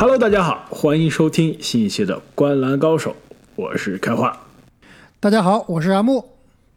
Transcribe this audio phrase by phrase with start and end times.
[0.00, 3.10] Hello，大家好，欢迎收听新一期的《观澜高手》，
[3.54, 4.46] 我是开化。
[5.20, 6.24] 大家好，我是阿木。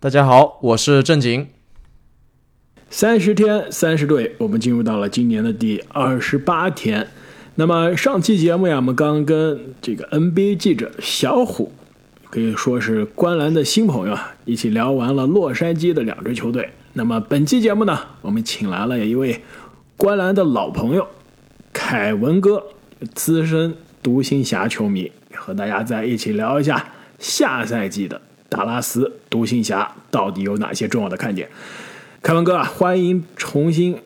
[0.01, 1.47] 大家好，我是正经。
[2.89, 7.07] 三十天三十队，我们进入到了今年的第二十八天。
[7.55, 11.71] 那么上期节目呀，我们刚跟这个 NBA 记者小虎，
[12.29, 16.71] 可以说是观澜的新朋友啊，一起聊完了洛杉矶的两支球队。
[16.91, 19.41] 那么本期节目呢，我们请来了一位
[19.95, 21.07] 观澜的老朋友
[21.71, 22.61] 凯文哥，
[23.13, 31.49] 资深独行侠球迷，和大家在一起聊一下下赛季的达拉斯独行侠到底有哪些重要的看点。
[32.21, 33.97] 凯文哥，欢迎重新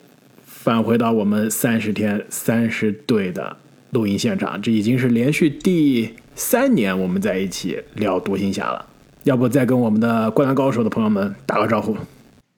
[0.44, 3.56] 返回到我们三十天三十队的
[3.90, 8.84] 录音现场，这已经是连续第三年我们在一起聊独行侠了。
[9.24, 11.96] 要不再跟我们的灌篮高手的朋友们打个招呼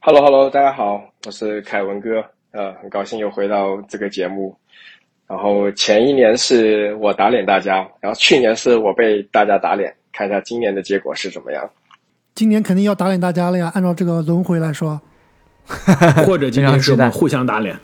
[0.00, 4.56] ？Hello Hello，大家好，我是凯文哥，呃，很高兴又回到这个节目。
[5.30, 11.70] 然后前一年是我打脸大家，然后去年是我被大家打脸，看一下今年的结果是怎么样。
[12.34, 15.00] 今年肯定要打脸大家了呀，按照这个轮回来说，
[16.26, 17.78] 或者今天是我们互相打脸，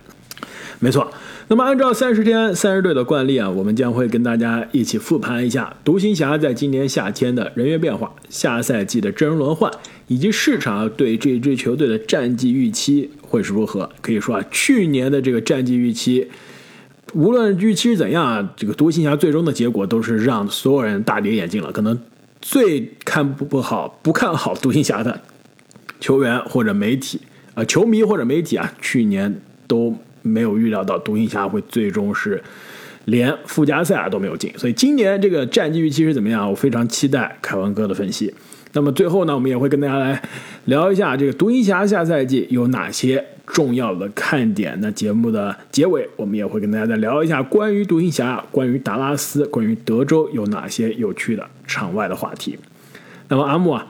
[0.80, 1.08] 没错。
[1.46, 9.70] 那么按照三十天三十队的惯例啊，我们将会跟大家一起复盘一下独行侠在今年夏天的人员变化、下赛季的阵容轮换，
[10.08, 13.88] 以及市场对这支球队的战绩预期会是如何。
[14.02, 16.28] 可以说啊，去年的这个战绩预期，
[17.14, 21.72] 无论预期是怎样啊，这个独行侠最终的结果都是让所有人大跌眼镜了。
[21.72, 21.98] 可能
[22.40, 25.20] 最看不不好、不看好独行侠的
[26.00, 27.20] 球员或者媒体。
[27.54, 32.42] 啊，球迷或者媒体啊，去年都没有预料到独行侠会最终是
[33.06, 36.50] 连附加赛啊都没有进，所以今年这个战绩预期是怎么样？
[36.50, 38.34] 我非常期待凯文哥的分析。
[38.74, 40.20] 那么最后呢，我们也会跟大家来
[40.66, 44.76] 聊一下这个独行侠下赛季有哪些重要的看点。
[44.80, 52.58] 那节目的结尾，我们也会跟大家再聊一下关于独行侠、关于达拉斯、关于德州有哪些有趣的场外的话题。
[53.28, 53.86] 那么阿木啊，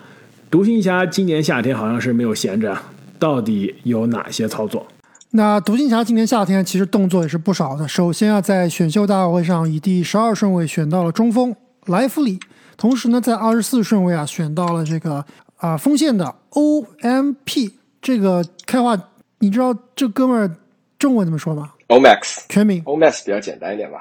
[0.50, 2.76] 独行侠今年夏天好像是没有闲着。
[3.18, 4.86] 到底有哪些操作？
[5.30, 7.88] 那独行侠今年夏天其实动作也是不少的。
[7.88, 12.38] 首先啊，在选秀大会上以第十二顺位选到了中锋莱弗里，
[12.76, 15.24] 同时呢，在二十四顺位啊选到了这个
[15.56, 17.72] 啊锋线的 OMP。
[18.02, 18.94] 这个开话，
[19.38, 20.56] 你知道这哥们儿
[20.98, 22.82] 中文怎么说吗？Omax 全名。
[22.84, 23.98] Omax 比较简单一点吧。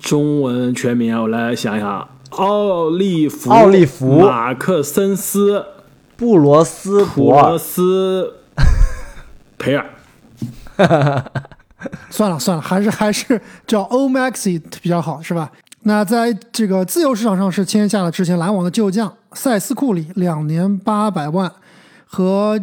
[0.00, 4.20] 中文全名啊我来想想，奥利弗奥利弗。
[4.20, 5.64] 马克森斯。
[6.16, 8.36] 布罗斯普罗斯。
[9.58, 9.86] 培尔，
[12.10, 15.50] 算了算了，还是还是叫 Omaxi 比较好，是吧？
[15.82, 21.52] 那在这个自由市场上是签下了之前篮网的旧将塞斯库里，两年八百万，
[22.06, 22.58] 和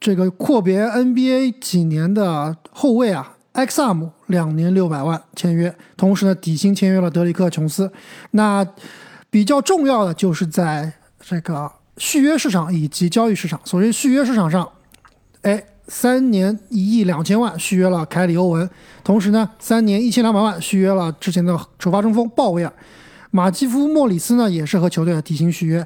[0.00, 7.92] 这个阔别 NBA 几年的后卫啊埃克萨姆两年六百万签约，同时呢底薪签约了德里克琼斯。
[8.32, 8.66] 那
[9.30, 11.72] 比较重要的就是在这个。
[12.00, 14.70] 续约市场以及交易市场，首先续约市场上，
[15.42, 18.70] 哎，三年一亿两千万续约了凯里欧文，
[19.02, 22.72] 同时呢，三年一千两百万续约了之前的首发中锋鲍威尔，
[23.32, 25.84] 马基夫莫里斯呢也是和球队的底薪续约，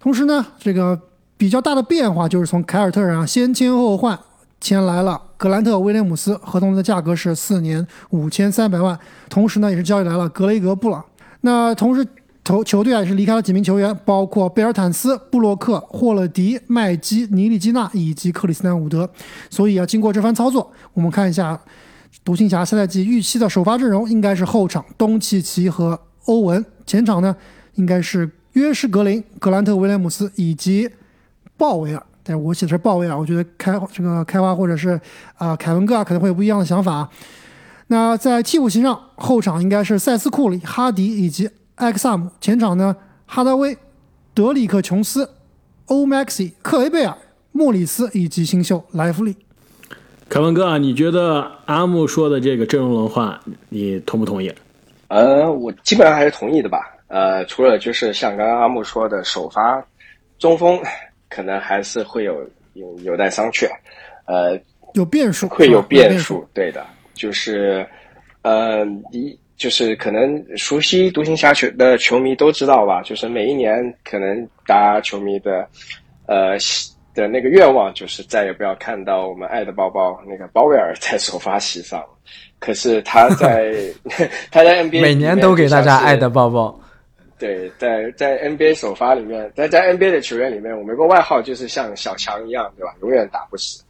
[0.00, 1.00] 同时呢，这个
[1.36, 4.18] 比较大的变化就是从凯尔特人啊先签后换
[4.60, 11.04] 签来了格兰特威廉姆斯，合同的价格是四年五千三百万，同时呢也是交易来了格雷格布朗，
[11.40, 12.06] 那同时。
[12.46, 19.08] 投球队啊也是离开了几名球员，包括贝尔坦斯、布洛克、霍勒迪、麦基、尼利基纳以及克里斯坦伍德。
[19.48, 21.58] 所以啊，经过这番操作，我们看一下
[22.22, 27.34] 独行侠下赛季预期的首发阵容，应该是后场东契奇和欧文，前场呢
[27.76, 30.90] 应该是约什格林、格兰特威廉姆斯以及
[31.56, 32.02] 鲍威尔。
[32.22, 34.90] 但是我写的是鲍威尔，我觉得开这个开花或者是
[35.36, 37.08] 啊、呃、凯文哥啊可能会有不一样的想法。
[37.88, 41.50] 那在替补席上，后场应该是塞斯库里、哈迪以及。
[41.78, 42.94] 埃克萨姆前场呢，
[43.26, 43.76] 哈达威、
[44.32, 45.28] 德里克琼斯、
[45.86, 47.12] 欧麦克西、克雷贝尔、
[47.50, 49.36] 莫里斯以及新秀莱弗利。
[50.28, 53.40] 凯文哥啊，你觉得阿木说的这个阵容轮换，
[53.70, 54.54] 你同不同意？
[55.08, 56.78] 呃，我基本上还是同意的吧。
[57.08, 59.84] 呃，除了就是像刚刚阿木说的，首发
[60.38, 60.80] 中锋
[61.34, 63.68] 可能还是会有有有待商榷。
[64.26, 64.58] 呃，
[64.92, 66.46] 有变数，会有变数。
[66.54, 67.86] 对的，就是
[68.42, 69.38] 呃一。
[69.56, 75.66] 就是可能熟悉独行侠球的球迷都知道吧，就是每一年可能大家球迷的，
[76.26, 76.58] 呃
[77.14, 82.04] 的那个愿望就是再也不要看到我们爱的包包那个鲍威尔在首发席上。
[82.58, 83.72] 可是他在
[84.50, 86.76] 他在 NBA 每年都给大家爱的包包。
[87.38, 92.94] 对，在在 NBA 首发里面，在在 NBA 的球员里面，我们有个外号就是像小强一样，对吧？
[93.02, 93.82] 永远打不死。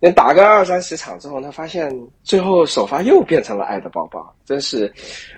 [0.00, 1.90] 那打个二三十场之后，他发现
[2.22, 4.92] 最后首发又变成了爱的抱抱，真是，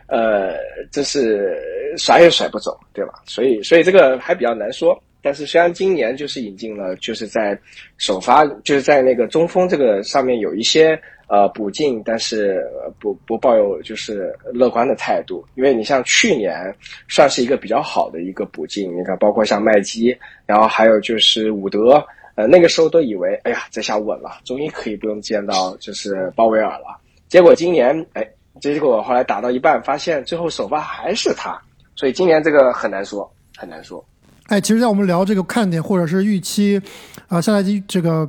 [0.07, 0.55] 呃，
[0.91, 1.55] 真是
[1.99, 3.23] 甩也甩不走，对吧？
[3.27, 4.99] 所以，所以这个还比较难说。
[5.23, 7.59] 但是虽然今年就是引进了，就是在
[7.99, 11.01] 首发，就是在那个中锋这个上面有一些。
[11.31, 12.61] 呃，补进，但是
[12.99, 16.75] 不不抱有就是乐观的态度，因为你像去年
[17.09, 20.13] 算是一个比较好的一个补进，你看包括像麦基，
[20.45, 22.05] 然后还有就是伍德，
[22.35, 26.99] 呃，那个时候都以为，哎呀，这下稳了，终于可以不用见到就是鲍威尔了。
[27.29, 28.29] 结果今年，哎，
[28.61, 31.57] 结果后来打到一半，发现最后首发还是他，
[31.95, 34.05] 所以今年这个很难说，很难说。
[34.49, 36.83] 哎，其实，在我们聊这个看点或者是预期，
[37.29, 38.29] 啊，下赛季这个。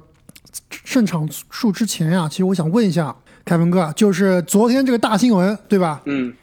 [0.84, 3.16] 胜场数之前呀，其实我想问一下
[3.46, 6.02] 凯文哥，就是昨天这个大新闻，对吧？
[6.06, 6.34] 嗯，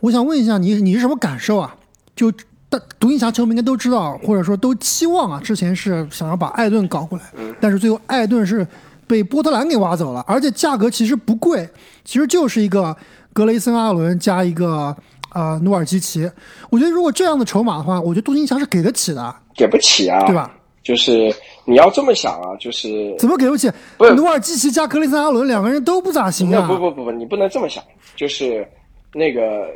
[0.00, 1.74] 我想问一下你，你是什么感受啊？
[2.14, 2.30] 就
[2.68, 7.24] 大独行侠球迷应该都知道，或者说都期望啊，之前是想要把艾顿搞过来，
[7.60, 8.66] 但是最后艾顿是
[9.06, 11.68] 被波特兰给挖走了，而且价格其实不贵，
[12.04, 12.96] 其实就是一个
[13.32, 14.94] 格雷森阿伦加一个
[15.30, 16.30] 啊努尔基奇。
[16.70, 20.52] 我觉得如果这样的筹码的话，我觉得独行侠是给得起的，给不起啊，对吧？
[20.82, 21.34] 就是。
[21.70, 23.70] 你要这么想啊，就是怎么给不起？
[23.96, 26.66] 不是努尔基奇加克里斯阿伦两个人都不咋行啊！
[26.66, 27.80] 不不不不，你不能这么想。
[28.16, 28.68] 就是
[29.14, 29.68] 那个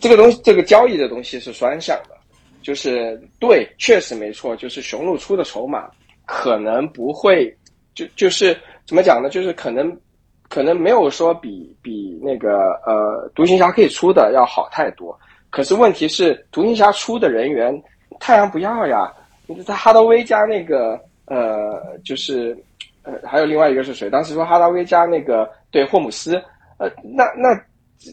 [0.00, 2.16] 这个东西，这个交易的东西是双向的。
[2.62, 4.56] 就是对，确实没错。
[4.56, 5.88] 就是雄鹿出的筹码
[6.24, 7.56] 可能不会，
[7.94, 9.30] 就就是怎么讲呢？
[9.30, 9.96] 就是可能
[10.48, 15.16] 可能没有说比比那个呃独行侠可以出的要好太多。
[15.48, 17.80] 可是问题是，独行侠出的人员
[18.18, 19.12] 太阳不要呀。
[19.64, 21.00] 他哈德威加那个。
[21.26, 22.56] 呃，就是，
[23.02, 24.08] 呃，还有另外一个是谁？
[24.08, 26.34] 当时说哈达威加那个对霍姆斯，
[26.78, 27.58] 呃，那那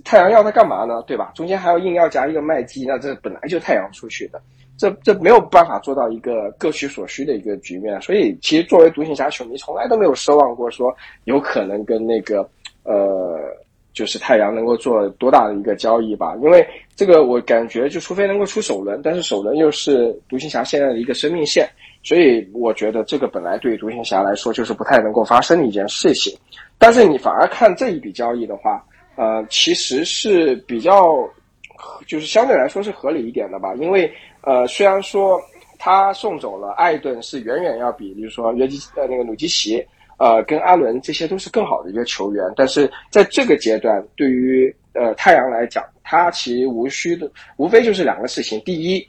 [0.04, 1.01] 太阳要他干嘛呢？
[1.04, 1.31] 对吧？
[1.36, 4.42] 中间还要硬要加一个麦基，那这本来就太阳出去的，
[4.77, 8.01] 这这没有办法做到一个各取所需的一个局面。
[8.01, 10.95] 所以，其实作为独行侠球迷，从来都没有奢望过说
[11.25, 12.48] 有可能跟那个
[12.83, 13.38] 呃，
[13.94, 16.36] 就是太阳能够做多大的一个交易吧？
[16.42, 16.65] 因为
[16.95, 21.69] 这个我感觉，就除非能够出首轮，但是首轮又是独行侠现在的一个生命线。
[22.03, 26.38] 所以我觉得这个本来对于独行侠来说就是不太能够发生的一件事情，
[26.77, 28.83] 但是你反而看这一笔交易的话，
[29.15, 31.17] 呃，其实是比较，
[32.05, 33.73] 就是相对来说是合理一点的吧。
[33.75, 34.11] 因为
[34.41, 35.39] 呃，虽然说
[35.79, 39.81] 他送走了艾顿是远远要比，比如说约基呃那个努基奇
[40.17, 49.07] 呃跟阿伦这些都是更好的一个球员，但是在这个阶段对于呃太阳来讲，他其实无需的无非就是两个事情，第一。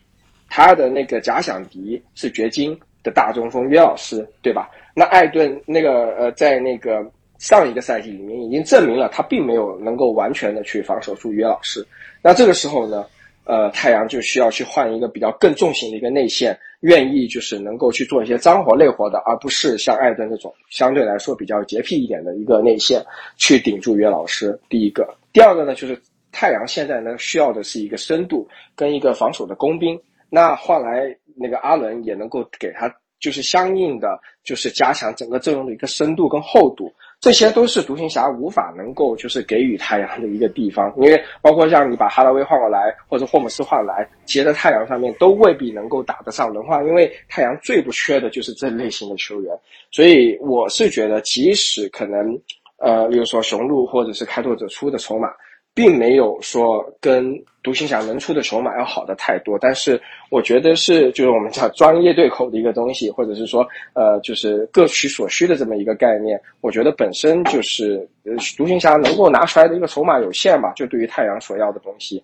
[0.49, 4.71] 他的那个假想敌是掘金的大中锋约老师，对吧？
[4.95, 7.05] 那艾顿那个呃，在那个
[7.39, 11.85] 上一个赛季里面已经证明了他并没有能够完全的去防守住约老师。
[12.23, 13.05] 那这个时候呢，
[13.45, 23.05] 呃，太阳就需要去换一个比较更重型的一个内线，愿意就是能够去做一些脏活累活的，而不是像艾顿这种相对来说比较洁癖一点的一个内线
[23.37, 24.57] 去顶住约老师。
[24.69, 26.01] 第一个，第二个呢，就是
[26.31, 30.01] 太阳现在呢需要的是一个深度跟一个防守的工兵。
[30.35, 49.57] 那换来那个阿伦也能够给他就是相应的就是加强整个阵容的一个深度跟厚度，这些都是独行侠无法能够就是给予太阳的一个地方，因为包括像你把哈达威换过来或者霍姆斯换来，接在太阳上面都未必能够打得上轮换，因为太阳最不缺的就是这类型的球员，
[49.93, 52.37] 所以我是觉得即使可能
[52.79, 55.29] 呃，比如说雄鹿或者是开拓者出的筹码。
[55.75, 60.01] 并没有说跟独行侠能出的筹码要好的太多，但是
[60.31, 66.41] 我觉得是就是我们叫专业对口的一个东西，或者是说呃就是各取所需的这么一个概念。
[66.61, 68.09] 我觉得本身就是
[68.57, 72.23] 独行侠能够拿出来的一个筹码有限吧，就对于太阳所要的东西。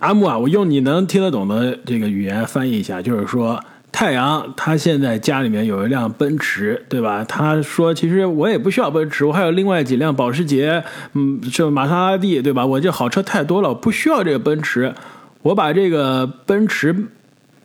[0.00, 3.58] 阿木啊，我用你能听得懂的这个语言翻译一下，就是说。
[3.92, 7.22] 太阳他现在家里面有一辆奔驰，对吧？
[7.28, 10.82] 他说：“其实我也不需要奔驰，我还有另外几辆保时捷，
[11.12, 12.64] 嗯，这玛莎拉蒂，对吧？
[12.64, 14.94] 我这好车太多了，我不需要这个奔驰。
[15.42, 17.08] 我把这个奔驰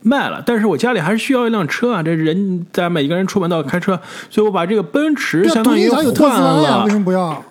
[0.01, 2.03] 卖了，但是我家里还是需要一辆车啊！
[2.03, 6.84] 这人在每一个人出门都要开车，所以我把这个奔驰相当于换了。
[6.84, 7.41] 为什么不要？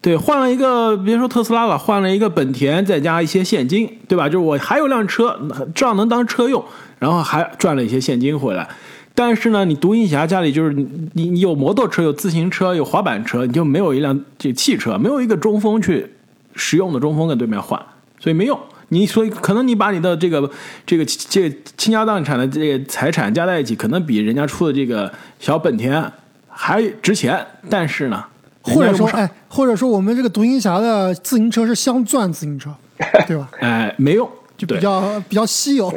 [0.00, 4.28] 对，换了一个，别说特斯拉了，换了一个本田，再加一些现金，对吧？
[4.28, 5.38] 就是我还有辆车，
[5.74, 6.64] 这样能当车用。”
[7.00, 8.68] 然后还赚了一些现金回来，
[9.14, 10.72] 但是呢，你独行侠家里就是
[11.14, 16.06] 你你有摩托车、有自行车、有滑板车，你就没有一辆这汽车，没有一个中锋去
[16.54, 17.80] 实用的中锋跟对面换，
[18.20, 18.56] 所以没用。
[18.90, 20.50] 你所以可能你把你的这个
[20.84, 26.12] 这个这倾家荡产的这个财产加在一起，可能比人家出的这个小本田
[26.48, 28.24] 还值钱，但是呢，
[28.62, 32.74] 或者说哎，或者说我们这个独行侠的自行车是镶钻自行车，
[33.26, 33.48] 对吧？
[33.60, 34.28] 哎，没用。
[34.60, 35.90] 就比较比较稀有。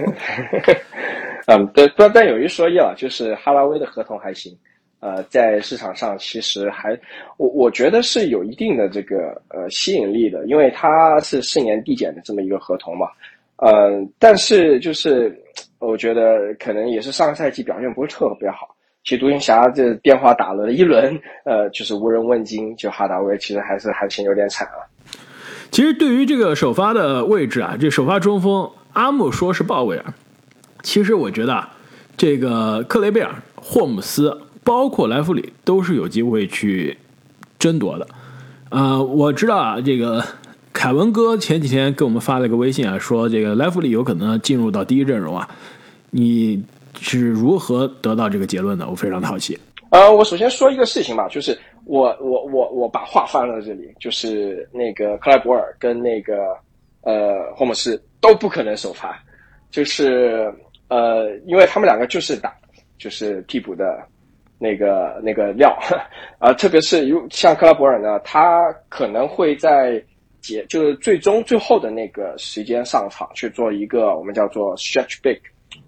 [1.47, 4.57] 嗯，对，但但有一说一啊，就是哈拉威的合同还行，
[5.01, 6.97] 呃，在市场上其实还
[7.35, 13.07] 我我觉得是有一定的这个呃吸引力的，因为他是四年递减的这么一个合同嘛，
[13.57, 15.37] 嗯，但是就是
[15.79, 18.73] 我觉得可能也是上个赛季表现不是特别好。
[19.03, 24.79] 其实独行侠这电话打了一轮，呃，就是无人问津，就哈达威其实还是还是有点惨啊。
[25.73, 30.13] 其实对于这个首发的位置啊，这首发中锋阿姆说是鲍威尔。
[30.83, 31.73] 其实我觉得啊，
[32.15, 36.95] 这个克雷贝尔、霍姆斯，包括莱弗里，都是有机会去
[37.57, 38.07] 争夺的。
[38.69, 40.23] 呃，我知道啊，这个
[40.71, 45.49] 凯文哥前几天给我们发了个微信啊，说这个莱弗里有可能进入到第一阵容啊。
[46.11, 46.63] 你
[47.01, 48.87] 是如何得到这个结论的？
[48.87, 49.57] 我非常好奇。
[49.89, 56.57] 呃，我首先说一个事情吧，就是我我我我把话放在这里，就是那个克莱伯尔跟那个
[57.01, 59.17] 呃霍姆斯都不可能首发，
[59.71, 60.53] 就是。
[60.89, 62.53] 呃，因为他们两个就是打，
[62.99, 64.05] 就是替补的，
[64.59, 65.75] 那个那个料，
[66.37, 70.03] 啊， 特别是如像克拉伯尔呢，他可能会在
[70.39, 75.39] 结就是最终最后的那个时间上场去做一个我们叫做 stretch big，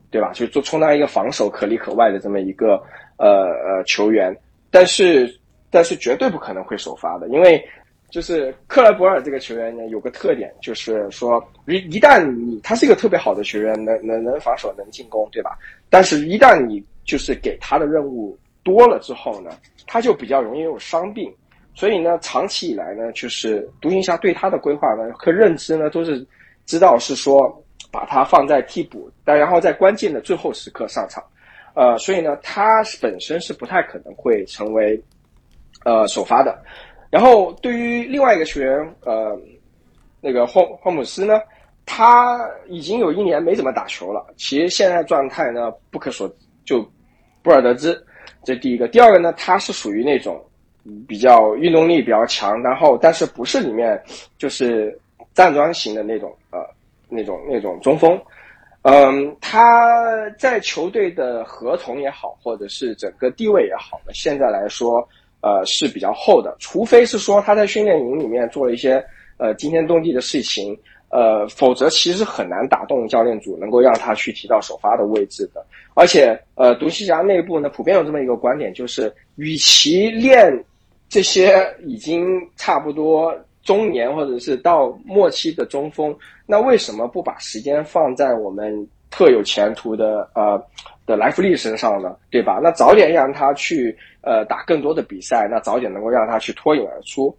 [0.10, 0.32] 对吧？
[0.34, 2.82] 就做充当一个防守可里可外的这么一个
[3.18, 4.36] 呃呃球员，
[4.72, 5.32] 但是
[5.69, 7.63] 但是绝对不可能会首发的，因为。
[8.12, 15.57] 就是克莱伯尔这个球员呢，有个特点，就是说一一旦你他是一个特别好的球员，能能能防守，能进攻，对吧？
[15.89, 19.50] 但是，一旦你就是给他的任务多了之后呢，
[19.88, 21.34] 他就比较容易有伤病。
[21.74, 26.25] 所以呢，长期以来呢，就是独行侠对他的规划呢和认知呢，都是
[26.67, 31.22] 知道是说把他放在替补，但然后在关键的最后时刻上场。
[31.74, 34.98] 呃，所以呢，他本身是不太可能会成为
[35.86, 36.62] 呃首发的。
[37.10, 39.39] 然后对于另外一个球员，呃，
[40.20, 41.39] 那个霍霍姆斯呢，
[41.86, 44.25] 他已经有一年没怎么打球了。
[44.36, 46.30] 其实现在状态呢不可所
[46.65, 46.86] 就
[47.42, 47.98] 不而得知。
[48.44, 50.44] 这第一个，第二个呢，他是属于那种
[51.08, 54.01] 比较运动力比较强，然后但是不是里面
[54.38, 55.00] 就是
[55.34, 56.60] 站桩型的那种呃
[57.08, 58.20] 那种那种中锋。
[58.82, 65.08] 嗯，他在球队的合同也好，或者是整个地位也好呢，现在来说。
[65.46, 69.04] 呃，是比较厚的，除非是说他在训练营里面做了一些
[69.38, 70.75] 呃惊天动地的事情，
[71.10, 75.64] 呃，否则其实很难打动教练组能够让他去提到首发的位置的。
[75.94, 80.52] 而且，呃，独行侠内部呢普遍有这么一个观点，就是与其练
[81.08, 82.25] 这些已经
[82.56, 90.60] 差不多中年或者是到末期的中锋，那为什么不把时间放在我们特有前途的呃
[91.06, 92.16] 的莱弗利身上呢？
[92.30, 92.60] 对吧？
[92.62, 93.98] 那早点让他去。
[94.28, 97.32] 呃，打更多的比赛，那早点能够让他去脱颖而出。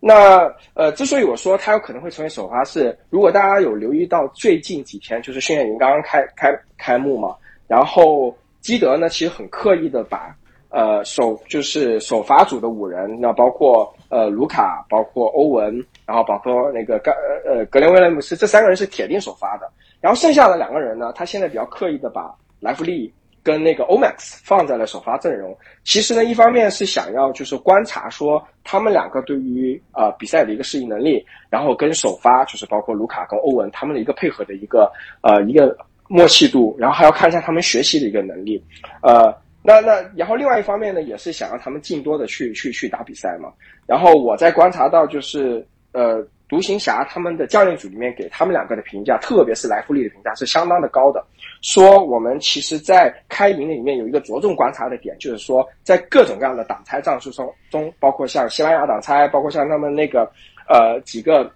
[0.00, 7.36] 那呃，之所以我说他有可能会成为首发，是如果大家有留意到最近几天，就是训练营刚刚开开开幕嘛，
[7.68, 10.34] 然后基德呢，其实很刻意的把
[10.68, 15.72] 呃首就是首发组的五人，那包括呃卢卡，包括欧文，
[16.04, 17.12] 然后包括那个格
[17.46, 23.12] 呃格林威廉姆斯这三个人是铁定首发的，然后剩下的两个人呢，他现在比较刻意的把莱弗利。
[23.44, 25.52] 跟那个 Omax 放在了首发阵容，
[25.82, 34.88] 其实呢，一方面是想要就是观察说他们两个对于呃比赛的一个适应能力，然后跟首发就是包括卢卡跟欧文他们的一个配合的一个
[35.22, 35.76] 呃一个
[36.06, 38.64] 默契度，然后还要看一下他们学习的一个能力，
[39.02, 43.52] 呃，那那然后另外一方面呢，也是想让他们更多的去去去打比赛嘛，
[43.88, 46.24] 然后我在观察到就是呃。
[46.52, 51.24] 独行侠他们的教练组里面给他们两个的评价，特别是莱弗利的评价是相当的高的。
[51.62, 60.30] 说我们其实，在开明里面有一个着重观察的点，就是说在各种各样的挡拆战术中中，包括像西班牙挡拆，包括像他们那个
[60.68, 61.50] 呃几个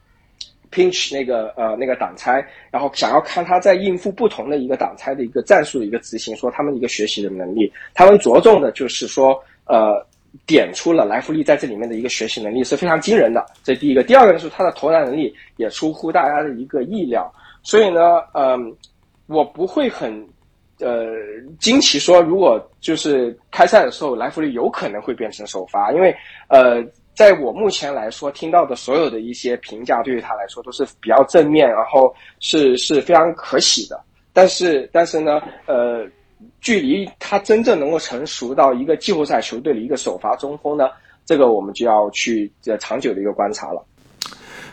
[0.73, 10.07] pinch 那个呃那个挡拆，然后想要看他在应付不同的一个挡拆的一个战术的一个执行，说他们一个学习的能力，他们着重的就是说呃。
[10.45, 14.03] 点出了莱弗利在这里面的一个学习能力是非常惊人的，这第一个。
[14.03, 18.77] 第二个就是他的投篮能力也出乎大家的一个意料，所以呢，嗯，
[19.27, 20.13] 我不会很
[20.81, 21.07] 呃
[21.61, 26.15] 惊奇说，如果就是开赛的时候莱弗利有可能会变成首发，因为
[26.49, 34.01] 呃，在我目前来说听到的所有的一些评价，对于他来说都是比较正面，然后是是非常可喜的。
[34.33, 36.07] 但是但是呢，呃。
[36.61, 40.89] 距离他真正能够成熟到一个季后赛球队的一个首发中锋呢，
[41.25, 43.85] 这个我们就要去呃长久的一个观察了。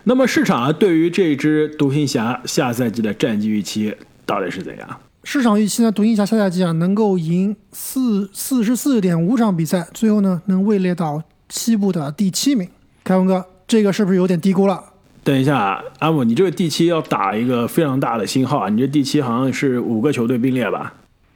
[0.04, 5.00] 那么市场啊，对于这支独行侠下赛季的战绩预期到底是怎样？
[5.24, 12.68] 市场预期呢，独行侠下赛季啊能够赢四四十四点五场比赛，最后呢能位列到西部的第七名。
[13.04, 14.84] 凯文哥，这个是不是有点低估了？
[15.24, 18.68] 等一下，阿姆，你这个第七要打一个非常大的星号啊！
[18.68, 20.94] 你这第七好像是五个球队并列吧？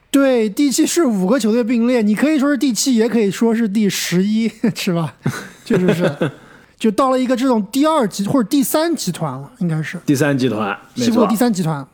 [0.10, 5.14] 对，第七是五个球队并列，你可以说是第七，也可以说是第十一， 是吧？
[5.66, 6.32] 确 实是，
[6.78, 11.86] 就到了一个这种第二集或者第三集团了，应该是第三集团，西部第三集团。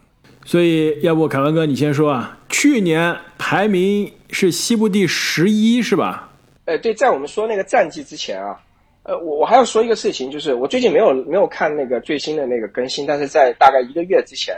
[0.46, 2.38] 所以，要不凯文哥你先说啊？
[2.50, 6.30] 去年排名是西部第十一，是吧？
[6.66, 8.56] 呃，对，在我们说那个战绩之前啊，
[9.04, 14.56] 呃，我我还要说一个事情，就是我最近没有没有看那个最新的那个更新，但是在大概一个月之前，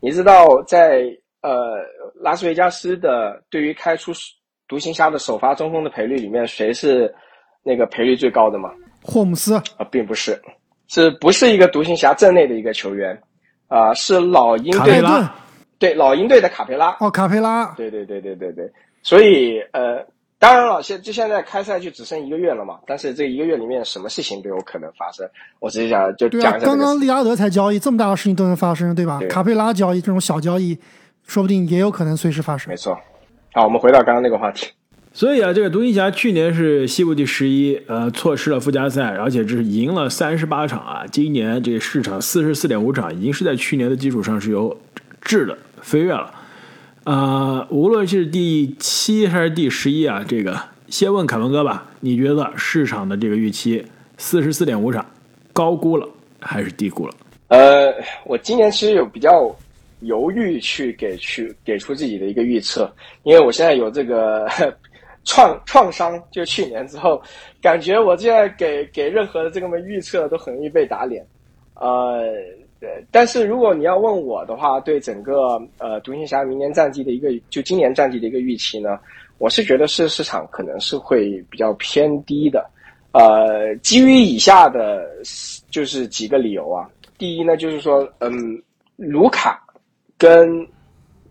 [0.00, 1.04] 你知道在
[1.42, 1.78] 呃
[2.20, 4.12] 拉斯维加斯的对于开出
[4.66, 7.14] 独行侠的首发中锋的赔率里面，谁是
[7.62, 8.70] 那个赔率最高的吗？
[9.02, 10.40] 霍姆斯啊，并不是，
[10.88, 13.18] 是不是一个独行侠阵内的一个球员？
[13.68, 15.30] 啊，是老鹰队的，
[15.78, 16.96] 对老鹰队的卡佩拉。
[17.00, 18.70] 哦，卡佩拉，对对对对对对。
[19.02, 20.04] 所以呃，
[20.38, 22.78] 当然了，现就现在开赛就只剩一个月了嘛。
[22.86, 25.28] 但是这一个月里面，什么事情都有可能发生。
[25.60, 26.66] 我只是想就讲一下。
[26.66, 29.20] 刚刚利拉德才交易，这么大的事情都能发生，对吧？
[29.28, 30.78] 卡佩拉交易这种小交易，
[31.28, 32.70] 说不定也有可能随时发生。
[32.70, 32.98] 没错。
[33.52, 34.66] 好，我们回到刚刚那个话题。
[35.12, 41.04] 所以啊，这个独行侠去年是西部第十一，呃，错失了附加赛，而且是赢了三十八场啊。
[41.10, 44.74] 今年这个市场四十四点五场，已经是在去年的基础上是有
[45.20, 46.32] 质的飞跃了。
[47.04, 50.58] 啊，无论是第七还是第十一啊，这个
[50.88, 53.84] 先问凯文哥吧，你觉得市场的这个预期
[54.16, 55.04] 四十四点五场
[55.52, 56.08] 高估了
[56.40, 57.14] 还是低估了？
[57.48, 57.92] 呃，
[58.24, 59.54] 我今年其实有比较
[60.00, 64.46] 犹豫去给去给出自己的一个预测，因为我现在有这个。
[65.24, 67.20] 创创伤就去年之后，
[67.60, 71.22] 感觉我现在给给任何的这个预测都很容易被打脸，
[71.74, 72.32] 呃，
[73.10, 78.98] 但是如果你要问我的话，对整个呃独行侠明年战绩的一个就今年战绩的一个预期呢，
[79.36, 82.64] 我是觉得是市场可能是会比较偏低的，
[83.12, 85.06] 呃，基于以下的
[85.70, 86.88] 就是几个理由啊，
[87.18, 88.32] 第一呢就是说，嗯，
[88.96, 89.62] 卢卡
[90.18, 90.68] 跟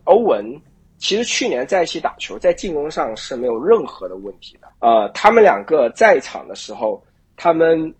[0.05, 0.59] 欧文。
[0.99, 4.67] 其实去年在一起打球，在进攻上是没有任何的问题的。
[4.79, 6.99] 呃，他们两个在场的时候，
[7.35, 7.93] 他们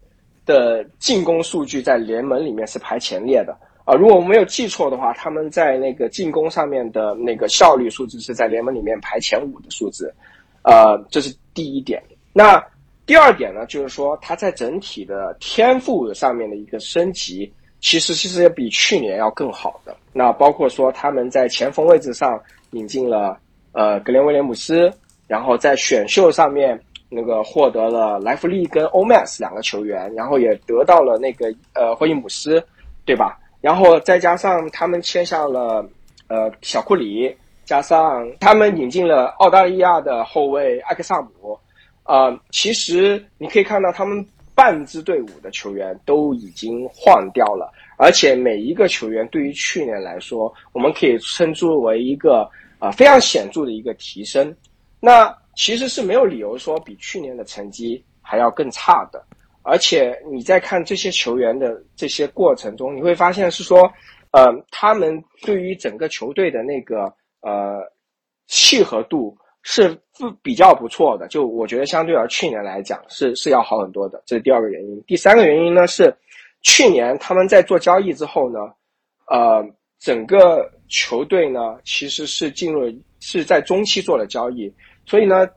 [0.47, 3.55] 的进攻数据在联盟里面是排前列的。
[3.85, 10.11] 啊，如果我没有记错的话，他们在那个进攻上面的那个效率数字是在联盟里面排前五的数字。
[10.63, 12.01] 呃，这是第一点。
[12.33, 12.59] 那
[13.05, 19.95] 第二点呢，就是说他在整体的天赋上面的一个升级，其实其实也比去年要更好的。
[20.13, 22.39] 那包括说他们在前锋位置上。
[22.71, 23.39] 引进了
[23.71, 24.91] 呃格林威廉姆斯，
[25.25, 32.61] 然后在选秀上面那个获得了莱弗利跟欧麦斯两个球员，然后也得到了那个呃霍伊姆斯，
[33.05, 33.39] 对吧？
[33.61, 35.89] 然后再加上他们签下了
[36.27, 41.57] 呃小库里，加上他们引进了澳大利亚的后卫艾克萨姆，
[42.03, 47.71] 呃，其实你可以看到他们半支队伍的球员都已经换掉了。
[47.95, 54.55] 而且每一个球员对于去年来说，我们可以称之为一个啊非常显著的一个提升。
[54.99, 59.23] 那其实是没有理由说比去年的成绩还要更差的。
[59.61, 63.79] 而且你在看这些球员的这些过程中，你会发现是说，
[64.31, 67.79] 呃，他们对于整个球队的那个呃
[68.47, 71.27] 契合度是不比较不错的。
[71.27, 74.23] 就我觉得相对而去年来讲是是要好很多的。
[74.25, 75.03] 这是第二个原因。
[75.05, 76.15] 第三个原因呢是。
[76.63, 78.59] 去年他们在做交易之后呢，
[79.27, 79.63] 呃，
[79.99, 84.73] 整个球队呢其实是进入是在中期做了交易，
[85.05, 85.47] 所以呢，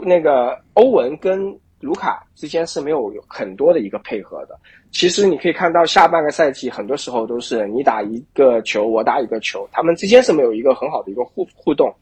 [0.00, 1.38] 那个欧文跟
[1.80, 4.58] 卢卡之间是没有很多的一个配合的。
[4.92, 11.92] 其实你可以看到下半个赛季很多时候都是你打一个球我打一个球，他们之间是没有一个很好的一个互互动。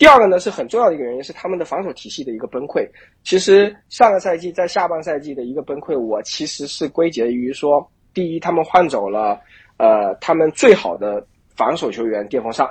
[0.00, 2.88] 第二个呢是很重要的一个原因是他们的防守体系的一个崩溃。
[3.22, 9.38] 其实上个赛季在下半赛季的一个崩溃，我其实是归结于说，第一他们换走了
[9.76, 11.22] 呃他们最好的
[11.54, 12.66] 防守球员巅峰上，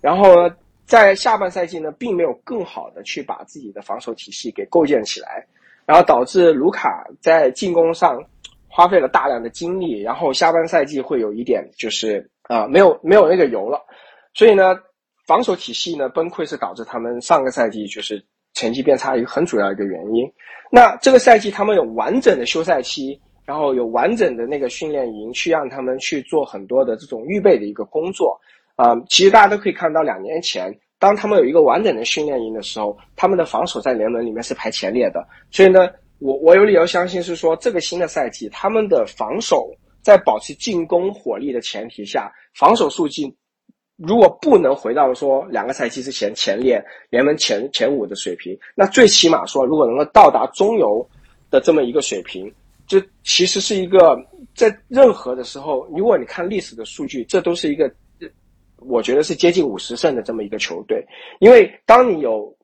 [0.00, 0.48] 然后
[0.86, 5.44] 在下半赛季呢并没有更好的去把自己的防守体系给构建起来，
[5.84, 8.24] 然后导致卢卡在进攻上
[8.68, 13.84] 花费了大量的精力，然后下半赛季会有一点就是啊没有没有那个油了，
[14.34, 14.78] 所以呢。
[15.26, 20.24] 防守体系呢崩溃是导致他们上个赛季就是成绩变差一个很主要一个原因。
[20.70, 28.38] 那这个赛季他们有完整的休赛期，然后有完整的那个训练营去让他们去做很多的这种预备的一个工作。
[28.76, 35.24] 啊，其实大家都可以看到，两年前当他们有一个完整的训练营的时候，他们的防守在联盟里面是排前列的。
[35.50, 39.70] 所以呢，我我有理由相信是说，这个新的赛季他们的防守
[40.02, 43.32] 在保持进攻火力的前提下，防守数据。
[44.06, 51.06] 如果不能回到说两个赛季之前前列联盟前前五的水平，那最起码说，如果能够到达中游
[51.50, 52.52] 的这么一个水平，
[52.86, 54.16] 这其实是一个
[54.54, 57.90] 在任何的时候，如果你看历史的数据，这都是一个，
[58.78, 61.04] 我觉得是接近五十胜的这么一个球队。
[61.40, 62.54] 因为当你有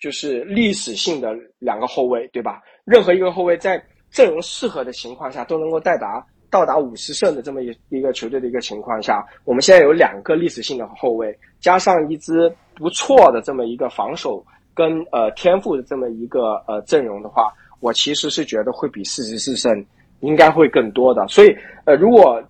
[0.00, 2.60] 就是历史性的两个后卫，对吧？
[2.84, 19.84] 任何一个后卫在阵容适合的情况下，都能够到达到达五十胜的这么一一个球队的一个情况下，我们现在有两个历史性的后卫，加上一支不错的这么一个防守跟呃天赋的这么一个呃阵容的话，我其实是觉得会比四十四胜。
[20.20, 21.52] 应该会更多的，所以
[21.84, 22.40] 呃，如果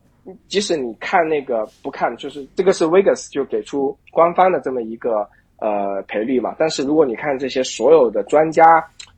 [0.47, 6.55] 即使你看那个不看，就是这个是 Vegas 就给出官方的这么一个呃赔率嘛。
[6.59, 8.63] 但是如果你看这些所有的专家，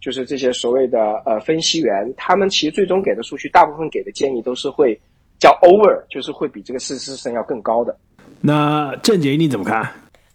[0.04, 5.00] 就是这些所谓的呃分析员，他们其实最终给的数据，大部分给的建议都是会
[5.38, 7.96] 叫 over，就是会比这个四十胜要更高的。
[8.42, 9.90] 那郑杰你怎么看？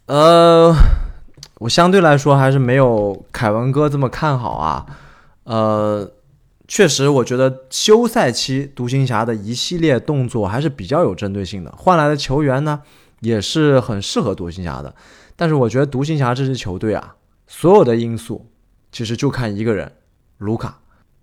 [0.07, 0.73] 呃，
[1.59, 4.85] 我相对来说还是没有凯文哥这么看好啊，
[5.43, 6.11] 呃。
[6.71, 12.79] 确实，我觉得休赛期独行侠的一系列动作还是比较有针对性的，换来的球员呢
[13.21, 14.93] 也是很适合独行侠的。
[15.35, 17.15] 但是我觉得独行侠这支球队啊，
[17.47, 18.45] 所有的因素
[18.91, 19.91] 其实就看一个人，
[20.37, 20.79] 卢卡。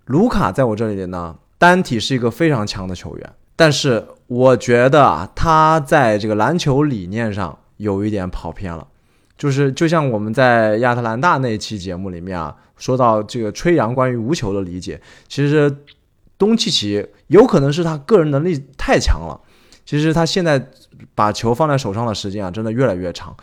[0.06, 8.86] 卢卡在我这里呢，单体是一个非常强的球员，但是我觉得啊，他在这个篮球理念上有一点跑偏了，
[9.36, 12.56] 就是就像我们在亚特兰大那一期节目里面啊。
[12.78, 15.74] 说到这个吹杨关于无球的理解，其实
[16.36, 19.40] 东契奇有可能是他个人能力太强了。
[19.86, 20.62] 其实他现在
[21.14, 23.34] 把球放在手上的时间啊，真的越来越长。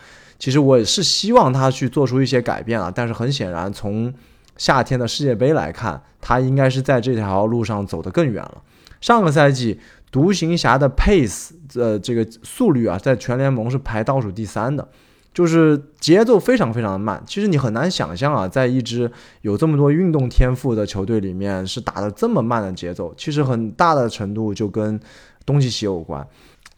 [0.44, 4.12] 其实我是希望他去做出一些改变啊，但是很显然，从
[4.58, 8.60] 夏天的世界杯来看，他应该是在这条路上走得更远了。
[9.00, 9.80] 上个赛季
[10.12, 14.86] 独行侠的 pace，呃，这个速率啊，在全联盟是排倒数第三的。
[15.32, 23.14] 就是节奏非常非常的慢，其实你很难想象啊，在一支有这么多运动天赋的球队里面，是打的这么慢的节奏。
[23.16, 25.00] 其实很大的程度就跟
[25.46, 26.28] 东契奇有关。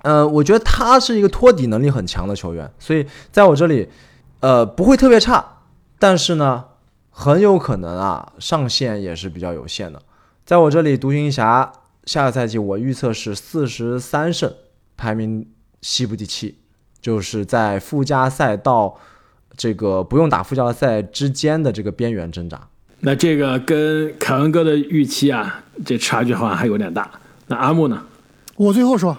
[0.07, 3.89] 呃，我觉得他是一个托底能力很强的球员，所以在我这里，
[4.39, 5.45] 呃，不会特别差，
[5.99, 6.65] 但是呢，
[7.11, 10.01] 很有可能啊，上限也是比较有限的。
[10.45, 11.73] 在我这里，独行侠
[12.05, 14.55] 下个赛季我预测是四十三胜，
[14.97, 15.49] 排名
[15.83, 16.59] 西部第七。
[16.99, 18.99] 就是在附加赛到
[19.57, 22.61] 这个不用打附加赛之间的这个边缘挣扎。
[23.01, 27.09] 那这个跟凯文哥的预期啊，这差距好像还有点大。
[27.47, 28.03] 那阿木呢？
[28.57, 29.17] 我最后说，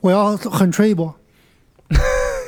[0.00, 1.14] 我要狠吹一波。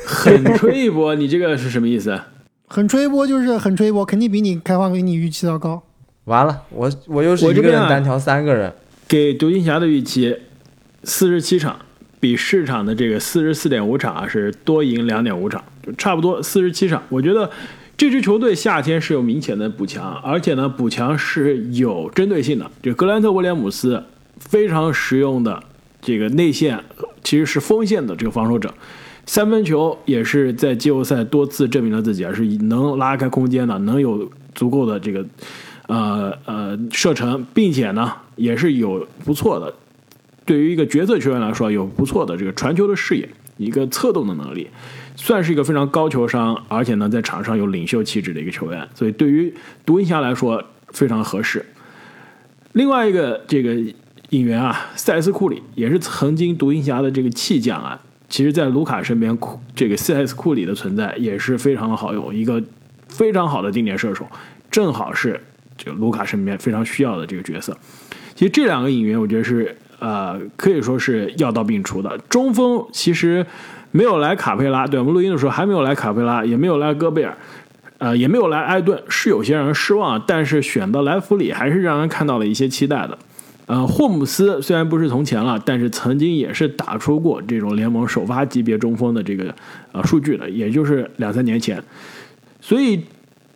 [0.07, 2.21] 狠吹一波，你这个是什么意思？
[2.67, 5.83] 狠吹一波就是狠吹一波，肯定比你开花给你预期要高。
[6.25, 8.73] 完了，我我又是一个人单挑三个人。
[9.07, 10.37] 给独行侠的预期
[11.05, 11.77] 四十七场。
[12.21, 17.01] 比市场的这个四十四点五场啊是多赢两点五场，就差不多四十七场。
[17.11, 17.49] 我觉得
[17.97, 22.69] 这支球队夏天是有明显的补强，而且呢补强是有针对性的。
[22.83, 24.03] 就格兰特·威廉姆斯
[24.41, 25.63] 非常实用的
[26.09, 26.83] 这个内线，
[27.23, 28.73] 其实是锋线的这个防守者，
[29.27, 35.23] 三分球也是在季后赛多次证明了自己，是能拉开空间的，能有足够的这个
[35.87, 39.75] 呃呃射程，并且呢也是有不错的。
[40.47, 44.67] 对于一个角色球员来说，有不错的这个传球的视野，一个策动的能力，
[45.15, 49.53] 算是一个非常高球商，而且呢，在场上有领袖气质的一个球员，所以对于
[49.85, 51.63] 独行侠来说非常合适。
[52.73, 53.77] 另外一个这个
[54.31, 59.37] 引援啊，塞斯库里也是曾经独行侠的这个弃将啊，其实，在卢卡身边，
[59.75, 62.63] 这个塞斯库里的存在也是非常的好用，一个
[63.09, 64.27] 非常好的定点射手，
[64.71, 65.41] 正好是
[65.77, 67.77] 这个卢卡身边非常需要的这个角色。
[68.35, 69.77] 其实这两个引援，我觉得是。
[70.01, 72.17] 呃，可以说是药到病除的。
[72.29, 73.45] 中锋其实
[73.91, 77.37] 没有来卡佩拉，对我们录音的时候还没有来卡佩拉，也没有来戈贝尔，
[77.99, 80.23] 呃，也没有来埃顿，是有些让人失望。
[80.25, 83.19] 但是选到莱弗里还是让人看到了一些期待的。
[83.69, 89.55] 呃，霍姆斯虽然不是从前了，但是曾经也是打出过这种联盟首发级别中锋的这个
[89.93, 91.81] 呃数据的，也就是两三年前。
[92.61, 93.01] 所以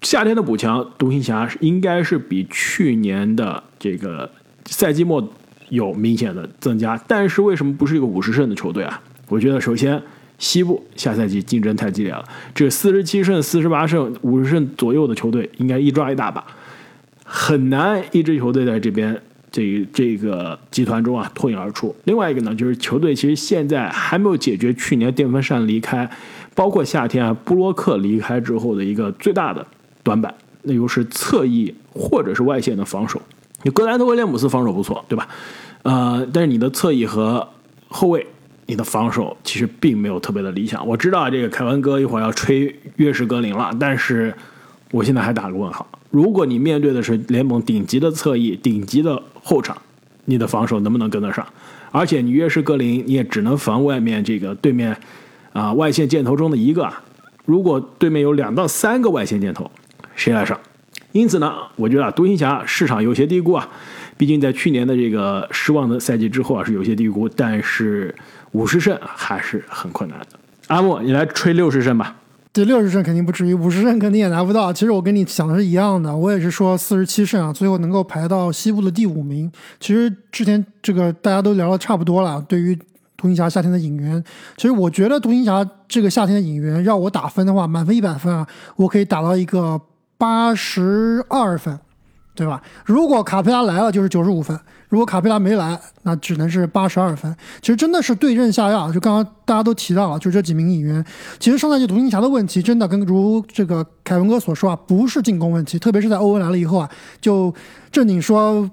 [0.03, 4.31] 夏天的补强，独行侠应该是比去年的这个
[4.67, 5.29] 赛季末。
[5.69, 9.01] 有明显的增加，但是为什么不是一个五十胜的球队啊？
[9.29, 9.99] 我觉得首先
[10.37, 12.23] 西部下赛季竞争太激烈了，
[12.55, 16.45] 这四十七胜、四十八胜、五十胜左右的球队应该一抓一大把，
[17.25, 19.19] 很难一支球队在这边
[19.53, 21.95] 这这个集团中啊脱颖而出。
[22.05, 26.11] 另外一个呢，就是球队其实现在还没有解决去年电风扇离开，
[26.55, 29.65] 包括夏天啊布洛克离开之后的一个最大的
[30.03, 33.21] 短板，那就是侧翼或者是外线的防守。
[33.63, 35.29] 你格兰特·威廉姆斯防守不错，对吧？
[35.83, 37.47] 呃，但是你的侧翼和
[37.89, 38.27] 后卫，
[38.67, 40.85] 你的防守其实并没有特别的理想。
[40.87, 44.35] 我知道这个凯文哥一会儿要吹约什格林了，但是
[44.91, 45.87] 我现在还打个问号。
[46.13, 49.77] 如果你面对的是联盟顶级的侧翼、顶级的后场，
[50.27, 51.45] 你的防守能不能跟得上？
[51.91, 54.95] 而且你约什格林，你也只能防外面这个对面
[55.55, 57.03] 啊外线箭头中的一个啊。
[57.47, 59.71] 如果对面有两到三个外线箭头，
[60.15, 60.61] 谁来上？
[61.13, 63.67] 因此呢，我觉得啊，独行侠市场有些低估啊。
[64.19, 67.27] 毕竟在去年的这个失望的赛季之后啊，是有些低估。
[67.29, 68.15] 但是
[68.53, 70.27] 五十胜还是很困难的。
[70.69, 72.15] 阿木，你来吹六十胜吧。
[72.53, 74.71] 这六十胜肯定不至于，五十胜肯定也拿不到。
[74.73, 79.51] 其实我跟你想的是一样的，我也是说四十七胜啊，最后能够排到西部的第五名。
[79.81, 82.45] 其实之前这个大家都聊的差不多了。
[82.47, 82.77] 对于
[83.17, 84.23] 独行侠夏天的引援，
[84.57, 89.81] 其实我觉得独行侠这个夏天的引援，让我打分的话，满分一百分啊，我可以打到一个
[90.19, 91.79] 八十二分。
[92.35, 92.63] 对吧？
[92.87, 94.57] 如果卡佩拉来了，就是九十五分；
[94.93, 97.35] 如果卡佩拉没来，那只能是八十二分。
[97.63, 98.93] 其实真的是对症下药。
[98.93, 101.03] 就刚刚大家都提到了，就这几名演员。
[101.41, 105.79] 其实上赛季独行侠的问题，真的跟如这个凯文哥所说啊，不是进攻问题。
[105.79, 106.87] 特别是在欧文来了以后啊，
[107.23, 107.55] 就
[107.91, 108.71] 正经说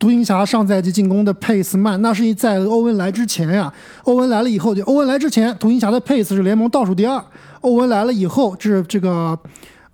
[0.00, 3.72] 独行侠上赛季进攻的 pace 慢，那是在欧文来之前呀。
[4.02, 7.24] 欧文来了以后，就欧文来之前，独行侠的 pace 是联盟倒数第二。
[7.60, 9.38] 欧文来了以后，是这个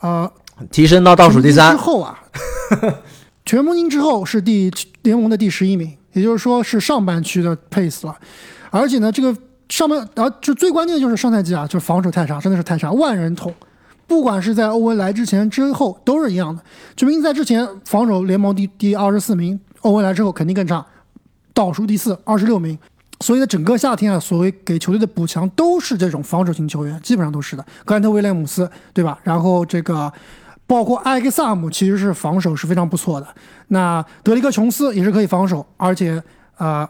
[0.01, 0.33] 呃。
[0.71, 2.17] 提升到倒数第三之后啊，
[3.45, 4.71] 全明星之后是第
[5.03, 8.17] 联盟的第十一名，也就是说是上半区的 pace 了。
[8.71, 9.37] 而且呢，这个
[9.69, 13.53] 上半啊，就最关键的就是上赛季啊，就是防守太差，真的是太差，万人捅。
[14.07, 16.63] 不管是在欧文来之前之后都是一样的。
[16.97, 20.87] 全明星赛之前防守联盟第第二十四名，欧文来之后肯定更差，
[21.53, 22.79] 倒数第四，二十六名。
[23.21, 27.67] 所以呢，整个夏天啊，所谓给球队的补强都是这种防守型球员，基本上都是的。
[27.85, 29.19] 格兰特威廉姆斯，对吧？
[29.25, 30.13] 然后这个。
[30.73, 33.29] 包括艾克萨姆其实是防守是非常不错的，
[33.69, 36.13] 那德里克琼斯也是可以防守，而且
[36.57, 36.89] 啊，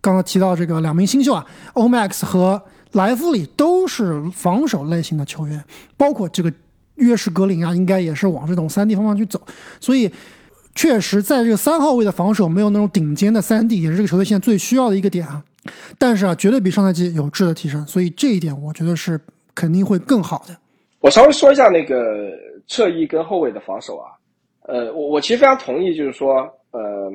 [0.00, 5.64] 刚刚提到这个两名新秀啊，欧 max 和莱弗里都是防守类型的球员，
[5.96, 6.52] 包括这个
[6.94, 9.42] 约什格林啊，应该也是往这种三 D 方向去走，
[9.80, 10.08] 所以
[10.76, 15.42] 确实在这个三号位的防守没有那种顶尖的三 D，也是这个球队现在最需要的一个点啊，
[15.98, 19.20] 但是啊，绝对比上赛季有质的提升，所以这一点我觉得是
[19.56, 20.56] 肯定会更好的。
[21.04, 22.32] 我稍微说一下那个。
[22.66, 24.08] 侧翼跟后卫的防守啊，
[24.62, 27.12] 呃，我我其实非常同意，就是说，呃，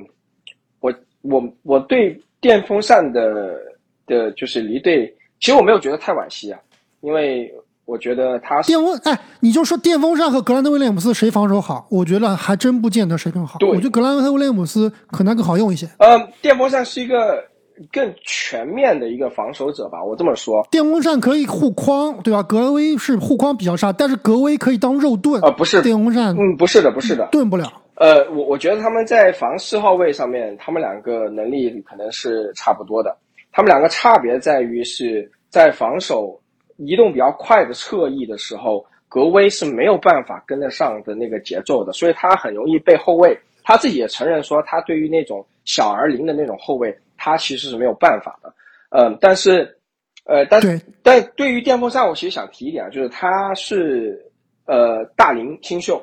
[0.79, 3.57] 我我我对电风扇的
[4.05, 6.59] 的，就是离队，其实我没有觉得太惋惜啊，
[7.01, 7.51] 因为
[7.85, 11.87] 我觉得他电风，哎，你就说电风扇和格兰特威廉姆斯谁防守好？
[11.89, 13.57] 我觉得还真不见得谁更好。
[13.61, 15.89] 我觉得格兰特威廉姆斯可能更好用一些。
[15.97, 17.43] 呃，电风扇是一个。
[17.91, 20.67] 更全面的一个防守者吧，我这么说。
[20.69, 22.43] 电风扇可以护框，对吧？
[22.43, 27.71] 格威是护框比较差，但是格威可以当肉盾啊，不是电风扇，嗯，不是的，不是的，盾不了。
[27.95, 33.15] 呃，我我觉得他们在防四号位上面，他们两个能力可能是差不多的。
[33.51, 36.39] 他们两个差别在于是在防守
[36.77, 43.37] 移动比较快的侧翼的时候，格威是没有办法跟得上的那个节奏的，所以他很容易被后卫。
[43.63, 46.97] 他自己也承认说，他对于那种小而灵的那种后卫。
[47.19, 48.51] 他其实是没有办法的，
[48.89, 49.77] 嗯，但是，
[50.23, 50.61] 呃，但
[51.03, 54.17] 但对于电风扇，我其实想提一点啊，就是他是
[54.65, 56.01] 呃大龄新秀，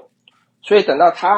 [0.63, 1.35] 所以等到他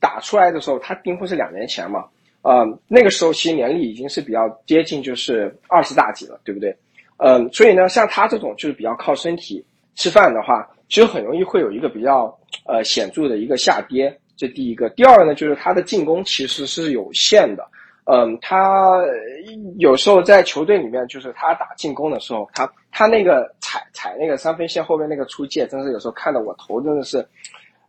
[0.00, 2.04] 打出来的时候，他巅峰是两年前嘛，
[2.42, 6.76] 呃，那个时候其实年龄已经是比较接近就是二十大几了，对不对？
[7.18, 14.90] 嗯，所以呢，像他这种就是比较靠身体吃饭的话，其实很容易会有一个比较呃显著的一个下跌，这第一个。
[14.90, 17.64] 第二个呢，就是他的进攻其实是有限的。
[18.06, 19.02] 嗯，他
[19.78, 27.26] 有时候在球队里面，就是他打进攻的时候，他他那个踩踩那个三分线后面那个出界，真是有时候看得我头真的是，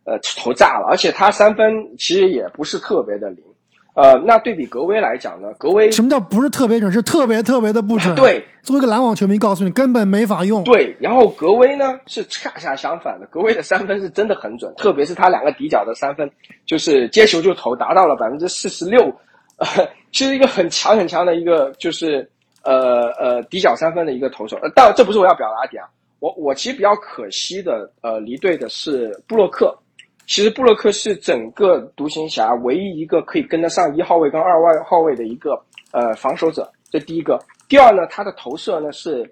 [0.04, 0.86] 呃，头炸了。
[0.88, 3.44] 而且他三分其实也不是特别的灵。
[3.92, 6.90] 呃，那对比格威来讲呢，格威什么叫不是特别准？
[6.90, 8.14] 是特别特别的不准。
[8.16, 10.64] 对，作为一个篮网球迷，告诉你根本没法用。
[10.64, 16.30] 对，然后格威呢是恰恰相反的，格威的三分是真的很准，特别是他两个底角的三分，
[16.64, 19.14] 就是接球就投，达到了百分之四十六。
[19.56, 19.66] 呃，
[20.12, 22.28] 其实一个很强很强的一个就是
[22.62, 25.88] 呃呃底角三分的一个投手，呃，但这不是我要表达的点啊。
[26.18, 29.76] 我我其实比较可惜的，呃，离队的是布洛克。
[30.26, 37.38] 其实布洛克是整个独行侠唯一一个可以跟得上一号位跟二外号位的一个呃防守者，这第一个。
[37.68, 39.30] 第二呢，他的投射呢是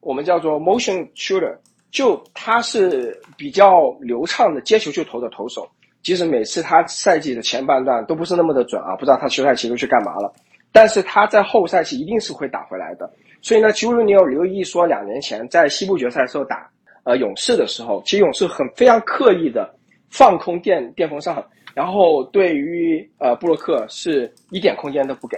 [0.00, 1.56] 我们叫做 motion shooter，
[1.90, 5.68] 就他是比较流畅的接球就投的投手。
[6.06, 10.32] 其实每次他赛季的前半段都不是那么的准啊，不知道他休赛期都去干嘛了。
[10.70, 13.10] 但是他在后赛期一定是会打回来的。
[13.42, 16.70] 所以呢，其实你有留意说，两年前在西部决赛的时候打
[17.02, 19.68] 呃勇士的时候，其实勇士很非常刻意的
[20.08, 25.36] 放空电电风扇，然后对于呃布洛克是一点空间都不给。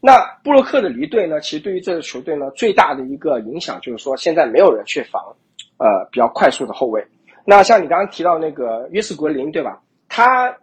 [0.00, 5.22] 那布洛克的离队呢，其实对于这支球队呢最大的一个影响就是说，现在没有人去防
[5.76, 7.06] 呃比较快速的后卫。
[7.44, 9.78] 那像你刚刚提到那个约斯格林，对吧？
[10.08, 10.56] 他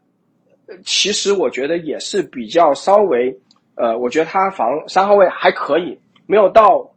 [0.84, 3.36] 其实我觉得也是比较稍微
[3.76, 6.90] 呃，我觉得他防三号位还可以，没有到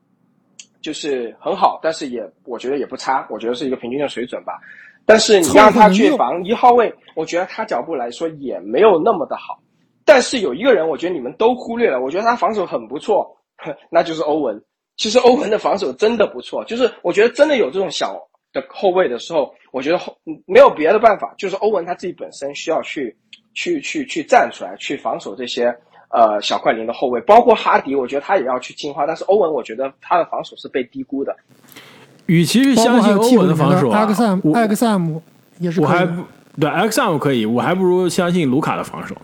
[0.81, 4.59] 就是很好，但是也我觉得也不差，我觉得是一个平均的水准吧。
[5.05, 9.59] 但是你让他去防一号位，我觉得他脚步来说也没有那么的好。
[10.05, 13.37] 但是有一个人，我觉得你们都忽略了，我觉得他防守很不错，
[13.91, 14.63] 那就是欧文。
[14.97, 18.21] 其实欧文的防守真的不错，就是我觉得真的有这种小
[18.57, 20.17] 的后卫的时候，我觉得后
[20.47, 23.15] 没有别的办法，就是欧文他自己本身需要去
[23.53, 25.67] 去去去站出来，去防守这些
[26.09, 29.07] 呃小快灵的后卫，包括哈迪，我觉得他也要去进化。
[29.07, 31.37] 但是欧文，我觉得他的防守是被低估的。
[32.27, 35.23] 与其是相信欧文的防守，埃克萨姆埃克萨姆
[35.61, 36.25] 也是，我还不
[36.59, 39.15] 对埃克萨姆可以，我还不如相信卢卡的防守。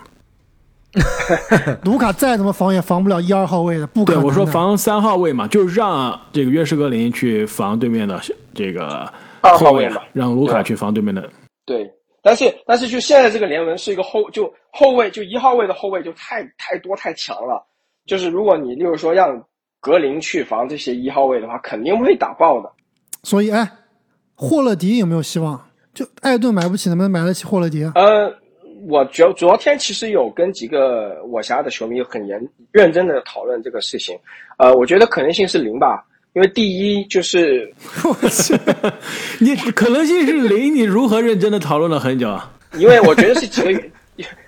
[1.84, 4.22] 卢卡再怎么防也防不了一二号位的，不可能。
[4.22, 8.20] 对，我说防三号位嘛，就是让这个约什格林去防对面的
[8.54, 11.28] 这个二号位嘛，让卢卡去防对面的。
[11.64, 11.90] 对，
[12.22, 17.64] 但是但是就现在这个联盟是一个后就后卫就一号位的后卫就太太多太强了，
[18.06, 19.42] 就是如果你例如说让
[19.80, 22.70] 格林去防这些一号位的话，肯定会打爆的。
[23.22, 23.68] 所以，哎，
[24.34, 25.60] 霍勒迪有没有希望？
[25.94, 27.84] 就艾顿买不起，能不能买得起霍勒迪？
[27.94, 28.32] 呃。
[28.88, 32.36] 我昨昨天其实有跟几个我辖的球迷很严
[32.72, 34.18] 认真的讨论这个事情，
[34.58, 37.72] 呃，我觉得可能性是零吧，因为第一就是，
[38.04, 38.54] 我去，
[39.38, 42.52] 你可能性是零，你如何认真的讨论了很久啊？
[42.78, 43.82] 因为我觉得是几个，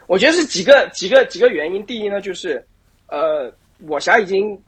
[0.06, 1.84] 我觉得是几个几个几个原因。
[1.84, 2.64] 第一呢，就是，
[3.08, 3.52] 呃，
[3.86, 4.58] 我侠已经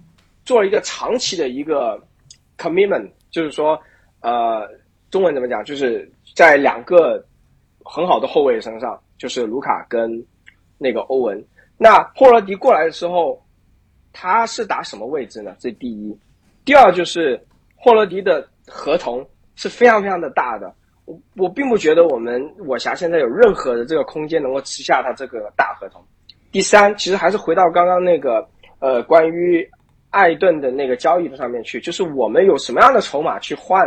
[0.45, 1.99] 做了一个长期的一个
[2.59, 3.81] commitment，就是说，
[4.21, 4.69] 呃，
[5.11, 5.65] 中文怎么讲？
[5.65, 7.25] 就是在两个
[7.83, 8.99] 很好的后卫身上。
[9.19, 10.23] 就是卢卡跟
[10.77, 11.43] 那个欧文，
[11.79, 13.43] 那霍罗迪过来的时候，
[14.13, 15.57] 他是打什么位置呢？
[15.59, 16.15] 这第一，
[16.67, 17.41] 第二就是
[17.75, 20.71] 霍勒迪的合同是非常非常的大的，
[21.05, 26.05] 我我并不觉得我们我辖现在有任何的这个空间能够吃下他这个大合同。
[26.51, 28.47] 第三，其实还是回到刚刚那个
[28.81, 29.67] 呃关于
[30.11, 33.87] 艾顿的那个交易的上面去，就是我们有什么样的筹码去换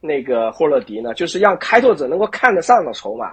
[0.00, 1.12] 那个霍勒迪呢？
[1.14, 3.32] 就是让开拓者能够看得上的筹码。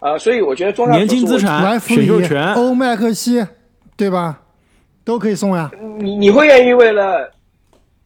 [0.00, 3.44] 呃，所以我觉得重要年轻资产、选秀权、欧麦克西，
[3.96, 4.40] 对吧？
[5.04, 5.70] 都可以送呀。
[5.98, 7.30] 你你会愿意为了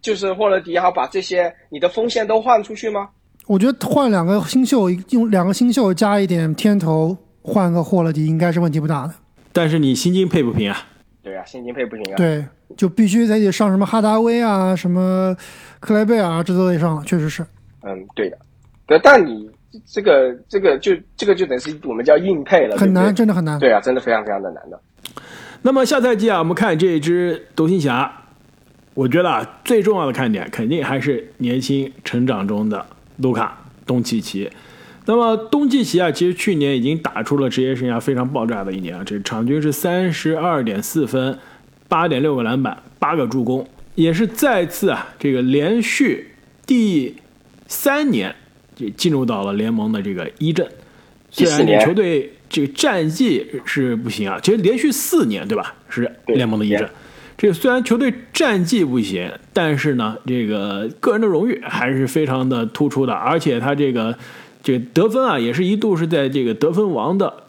[0.02, 3.08] 就是霍勒迪，然后把这些你的锋线都换出去吗？
[3.46, 9.14] 我觉得换两个新秀，用两个新秀加一点天头，换个霍勒迪应该是问题不大的。
[9.52, 10.76] 但是你薪金配不平啊？
[11.22, 12.16] 对啊，薪金配不平啊。
[12.16, 12.44] 对，
[12.76, 15.34] 就必须得上什么哈达威啊，什么
[15.80, 17.42] 克莱贝尔，这都得上了，确实是。
[17.82, 18.36] 嗯，对的。
[18.86, 19.50] 对，但你。
[19.86, 23.58] 这个这个就这个就等于是我们叫硬配了，很难，真的很难。
[23.58, 24.78] 对啊，真的非常非常的难的。
[25.62, 28.21] 那么下赛季啊，我们看这支独行侠，
[28.94, 32.86] 我觉得啊，最重要的看点肯定还是年轻成长中的
[33.18, 34.50] 卢卡东契奇。
[35.06, 41.38] 那么东契奇啊，其实去年已经打出了职业生涯非常爆炸的一年啊，这场均是三十二点四分，
[41.88, 46.32] 八点六个篮板，八个助攻，也是再次啊，这个连续
[46.66, 47.16] 第
[47.66, 48.34] 三年。
[48.74, 50.66] 就进入到了联盟的这个一阵，
[51.30, 55.74] 虽然球队这个战绩是不行啊，其实连续四年对吧？
[55.90, 56.88] 是联盟的一阵。
[57.36, 64.16] 这个虽然球队战绩不行，但是呢，这个个人的荣誉还是非常的突出的，而且他这个
[64.62, 67.44] 这个得分啊，也是一度是在这个得分王的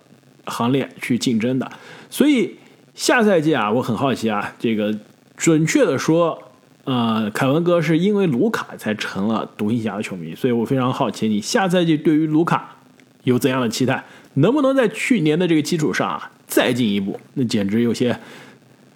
[0.45, 1.71] 行列去竞争的。
[2.09, 2.55] 所以
[2.95, 4.97] 下赛季啊，我很好奇啊，这个
[5.37, 6.39] 准确的说。
[6.85, 12.75] 呃，凯文哥是因为卢卡才成了独行侠的球迷，所以我非常好奇，你下赛季对于卢卡
[13.23, 14.03] 有怎样的期待？
[14.33, 17.17] 能不能在去年的这个基础上啊再进一步？
[17.35, 18.19] 那简直有些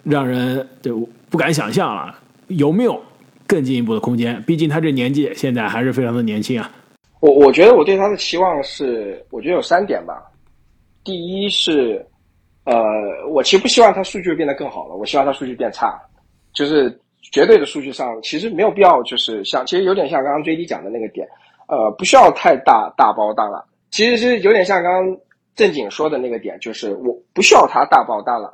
[0.09, 2.15] 让人就不敢想象了。
[2.47, 3.01] 有没有
[3.45, 4.41] 更进一步的空间？
[4.43, 6.71] 毕竟他这年纪现在还是非常的年轻啊。
[7.19, 10.23] 我我觉得我对他的期望是，我觉得有三点吧。
[11.03, 12.05] 第一是，
[12.63, 12.75] 呃，
[13.29, 15.99] 我其实不希望他数据变得更好了，我希望他数据变差，
[16.53, 16.99] 就是。
[17.29, 21.27] 绝对的数据上，其实没有必要，就是像，其实有点像刚刚 J D 讲的那个点，
[21.67, 23.61] 呃，不需要太大大包大揽。
[23.91, 25.17] 其实是有点像刚刚
[25.53, 28.49] 正经说的那个点，就是我不需要他大包大揽，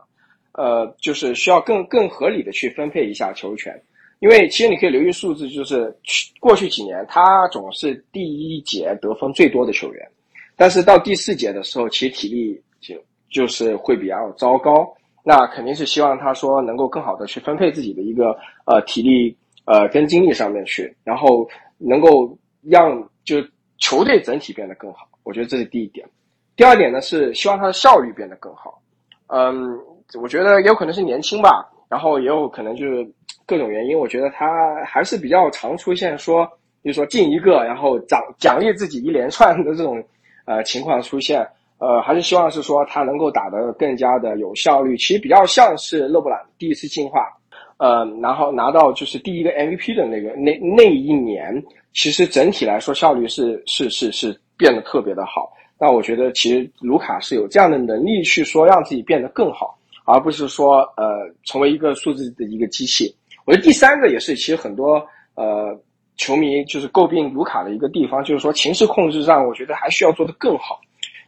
[0.54, 3.74] 呃，就是需要更更合理的去分配一下球权。
[4.20, 10.08] 因为其实你可以留意数字，就是去过去几年他总是第一节得分最多的球员，
[10.56, 12.96] 但是到第四节的时候，其实体力就
[13.30, 14.88] 就是会比较糟糕。
[15.26, 19.36] 那肯定是希望他说能够更好的去分配自己的一个呃体力
[19.66, 21.46] 呃跟精力上面去，然后
[21.78, 23.38] 能够让就
[23.78, 25.08] 球队整体变得更好。
[25.24, 26.08] 我觉得这是第一点。
[26.56, 28.82] 第二点呢是希望他的效率变得更好。
[29.28, 29.78] 嗯，
[30.22, 33.08] 我觉得也有可能是年轻吧，然后也有可能就是
[33.46, 33.98] 各种原因。
[33.98, 36.46] 我觉得他还是比较常出现说，
[36.82, 40.04] 比如说进一个，然后奖奖励自己一连串的这种
[40.46, 41.48] 呃情况出现。
[41.80, 44.96] 呃，还是希望是说他能够打得更加的有效率。
[44.96, 47.28] 其实比较像是勒布朗第一次进化，
[47.76, 51.62] 呃，然后拿到就是第一个 MVP 的那个那那一年，
[51.92, 55.52] 其实整体来说效率是是是是变得特别的好。
[55.78, 63.16] 那我觉得其实卢卡是有这样的能力去说让自己变得更好，而不是说呃成为一个数字的一个机器。
[63.46, 64.96] 我觉得第三个也是其实很多
[65.36, 65.78] 呃
[66.16, 70.80] 球迷就是诟病卢卡的一个地方，就是说情绪控制上，我觉得还需要做得更好。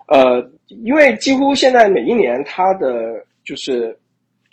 [0.07, 3.97] 呃，因为几乎现在每一年他的就是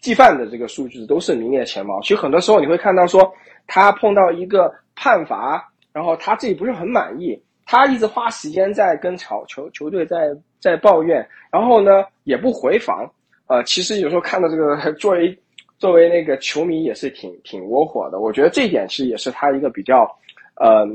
[0.01, 2.01] 计犯的这个数据都是名列前茅。
[2.01, 3.31] 其实很多时候你会看到说
[3.67, 13.09] 他碰到一个判罚，然后他自己不是很满意，他一直花时间在跟球球球队在在抱怨，然后呢也不回防。
[13.53, 15.39] 呃，其实有时候看到这个 作为
[15.79, 18.19] 作为那个球迷也是挺挺窝火的。
[18.19, 20.09] 我觉得这一点其实也是他一个比较
[20.57, 20.87] 呃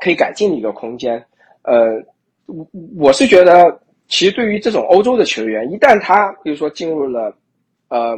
[0.00, 1.24] 可以改进的一个空间。
[1.62, 2.00] 呃。
[2.46, 2.66] 我
[2.98, 7.34] 我是觉得，其实对于这种欧洲的球员，一旦他比如说进入了，
[7.88, 8.14] 呃，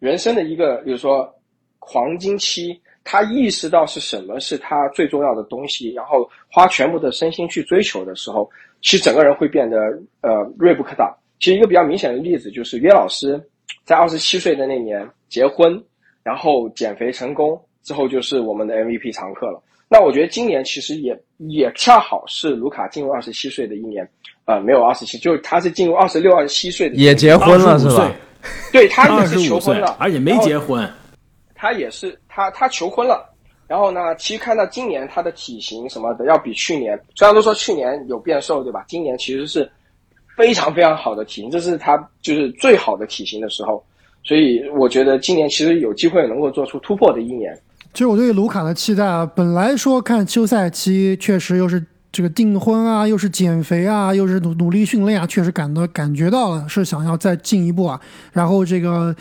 [0.00, 1.32] 人生的一个比如说
[1.78, 9.76] 黄金期，他意识到是什么是他最重要的东西，然后花全部的身心去追求的时候，其实整个人会变得
[10.22, 11.14] 呃锐不可挡。
[11.42, 13.38] 其实一个比较明显的例子就是约老师
[13.84, 15.76] 在二十七岁的那年结婚，
[16.22, 19.60] 然后减肥成功之后，就是我们的 MVP 常客了。
[19.88, 24.08] 那我觉得今年其实也也恰好是卢卡进入二十七岁的一年，
[24.44, 28.14] 呃，没有二十七，就是他是进入二十六、二十七岁的，也结婚了是吧？
[28.70, 30.88] 对他也是求婚了，而且没结婚，
[31.56, 33.28] 他也是他他求婚了。
[33.66, 38.84] 然后呢，其实看到今年他的体型什么的，要比去年，虽然都说去年有变瘦，对吧？
[38.86, 39.68] 今年其实是
[40.36, 43.82] 非常非常好的体型，这是他就是最好的体型的时候。
[44.24, 47.52] 所以我觉得今年其实有机会能够做出突破的一年。
[47.92, 58.00] 其实我对卢卡的期待啊，本来说看休赛期确实又是这个订婚啊，又是减肥啊，又是努努力训练啊，确实感到感觉到了是想要再进一步啊。
[58.32, 59.14] 然后这个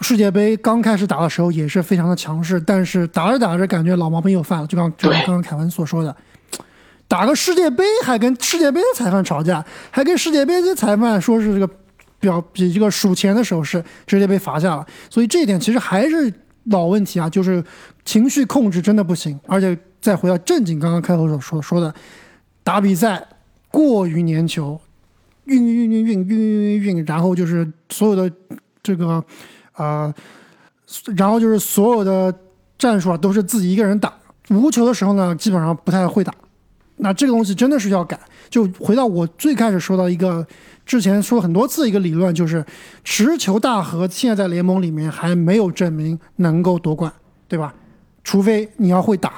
[0.00, 6.14] 世界杯刚开始打的时候也是非常的强势，但是打着打着感觉老毛病又犯了，就刚就刚刚凯文所说的，
[7.12, 11.68] 打个世界杯还跟世界杯的裁判吵架，还跟世界杯的裁判说是这个
[12.18, 14.86] 表比这个数钱的手势，直接被罚下了。
[15.10, 16.32] 所以这一点其实还是。
[16.66, 17.60] 老问题啊，就是
[18.04, 21.92] 情绪控制真的不行，而且再回到正经，刚刚开头所说说的，
[22.62, 23.20] 打比赛
[23.68, 24.80] 过于粘球，
[25.46, 28.32] 运运运运运运运运，然后就是所有的
[28.80, 29.20] 这个
[29.72, 30.14] 啊，
[31.16, 32.32] 然后就是所有的
[32.78, 34.14] 战术啊都是自己一个人打，
[34.50, 36.32] 无球的时候呢基本上不太会打，
[37.02, 38.18] 那这个东西真的是要改。
[38.48, 40.46] 就回到我最开始说到一个。
[40.84, 42.66] 之前说很多次一个理论，就是
[43.04, 47.10] 持球大核现在在联盟里面还没有证明能够夺冠，
[47.46, 47.72] 对吧？
[48.24, 49.32] 除非你要会打，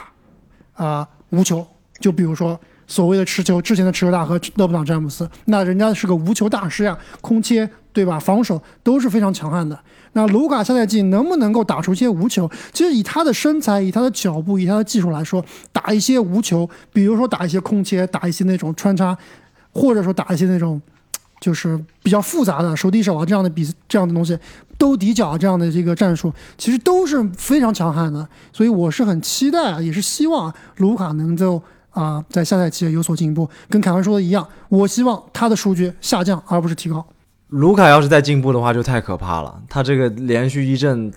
[0.72, 1.64] 啊，无球。
[2.00, 8.18] 就比如说所谓的持球，之前的持球大核勒布朗詹姆斯，那人家是个无球大师呀，空切，对吧？
[8.18, 9.78] 防守都是非常强悍的。
[10.14, 12.50] 那卢卡下赛季能不能够打出一些无球？
[12.72, 19.16] 其实以他的身材、以他的脚步、以他的技术来说，打一些无球，比如说打一些空切，打一些那种穿插，
[19.72, 20.80] 或者说打一些那种。
[21.40, 24.38] 就是比较复杂的手递手啊，这样的比这样的东西，
[24.78, 28.26] 兜底角这样的这个战术，其实都是非常强悍的。
[28.50, 33.46] 所以我是很期待啊，也是希望卢卡能够啊在下赛季有所进步。
[33.68, 37.04] 跟凯文说的一样，我希望他的数据下降而不是提高。
[37.54, 39.62] 卢卡要是再进步的话，就太可怕了。
[39.70, 41.08] 他这个连续一阵，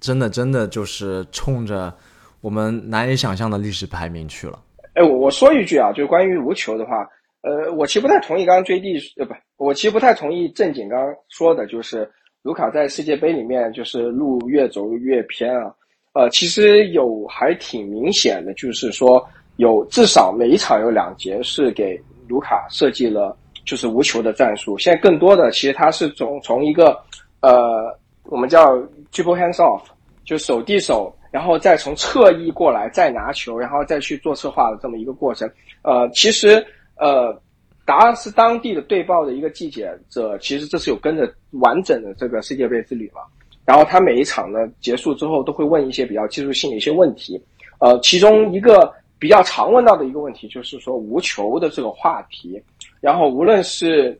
[0.00, 1.94] 真的真的就是冲着
[2.40, 4.58] 我们难以想象的历史排名去了。
[4.94, 7.06] 哎，我我说一句啊，就关于无球的话。
[7.42, 12.10] 呃，我其实不太同意刚刚追地，呃，不，我其实不太同意正经刚刚说的，就是
[12.42, 15.72] 卢卡在世界杯里面就是路越走越偏啊。
[16.12, 19.24] 呃，其实有还挺明显的，就是说
[19.58, 23.36] 有至少每一场有两节是给卢卡设计了
[23.68, 24.78] 就是无球的战术。
[24.78, 26.98] 现在更多的其实他是从从一个
[27.40, 27.94] 呃
[28.24, 28.74] 我们叫
[29.12, 29.82] triple hands off，
[30.24, 35.46] 就手递手，然后再从侧翼过来再拿球，然后再去做策划的这么一个过程。
[35.82, 36.64] 呃，其实。
[37.00, 37.32] 呃，
[37.84, 39.96] 达拉斯当地的队报的一个记者，
[40.40, 43.20] 其实这是有跟着完整的这个世界杯之旅嘛。
[43.64, 47.40] 然后他每一场呢结束之后，都会问一些比较技术性的一些问题。
[47.78, 52.60] 呃，其中一个比较常问到的一个问题就是说无球的这个话题。
[53.00, 54.18] 然后无论是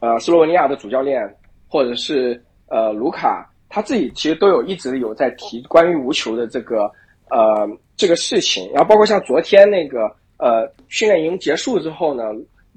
[0.00, 1.22] 呃斯洛文尼亚的主教练，
[1.68, 6.90] 或者是呃卢卡他自己，其实都有一直有在提关于无球的这个
[7.30, 8.70] 呃这个事情。
[8.72, 10.14] 然后包括像昨天那个。
[10.38, 12.24] 呃，训练营结束之后呢，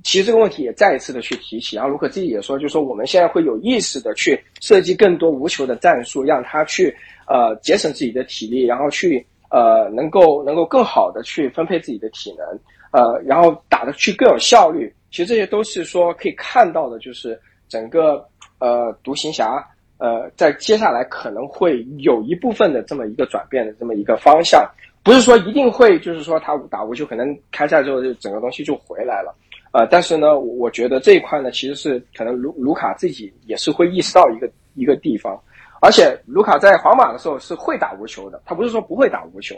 [0.04, 1.76] 其实这个问题也再一次的去提起。
[1.76, 6.96] 然后卢克自己也说，就是说我们现在会有意识的去设计更多无球的战术，让他去
[7.28, 12.48] 呃节省自己的体力，然后去呃能够能够更好的去分配自己的体能，
[12.92, 14.94] 呃，然后打的去更有效率。
[15.16, 17.40] 其实这些都是说可以看到的，就是
[17.70, 18.28] 整个
[18.60, 19.66] 呃独行侠
[19.98, 24.70] 呃在接下来可能会有一部分的这么一个转变的这么一个方向，
[25.04, 29.34] 不是说一定会就是说他打无球可能开赛之后就整个东西就回来了，
[29.72, 35.42] 呃，但是呢，我觉得这一块呢其实是可能卢卢卡自己也是会意识到一个一个地方，
[35.82, 39.56] 而且卢卡在皇马的时候是会打无球的，他不是说不会打无球。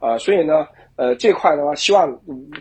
[0.00, 2.08] 呃，所以呢，呃，这块的话，希望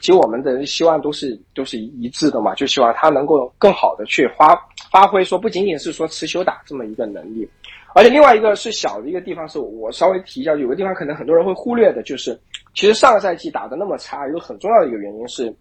[0.02, 4.60] 其实我们的希望都是都是一致的嘛，就希望他能够更好的去发
[4.92, 7.48] 发挥，说不仅仅是说持球打这么一个能力，
[7.94, 12.40] 而且另外一个是小的一个地方，是我稍微提一下，有个地方可能很多人会忽略的，就是
[12.74, 15.54] 其实上个赛季打的那么差，一个很重要的一个原因是，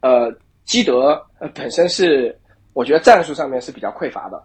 [0.00, 0.30] 呃，
[0.64, 2.38] 基德呃本身是
[2.74, 4.42] 我觉得战术上面是比较匮乏的，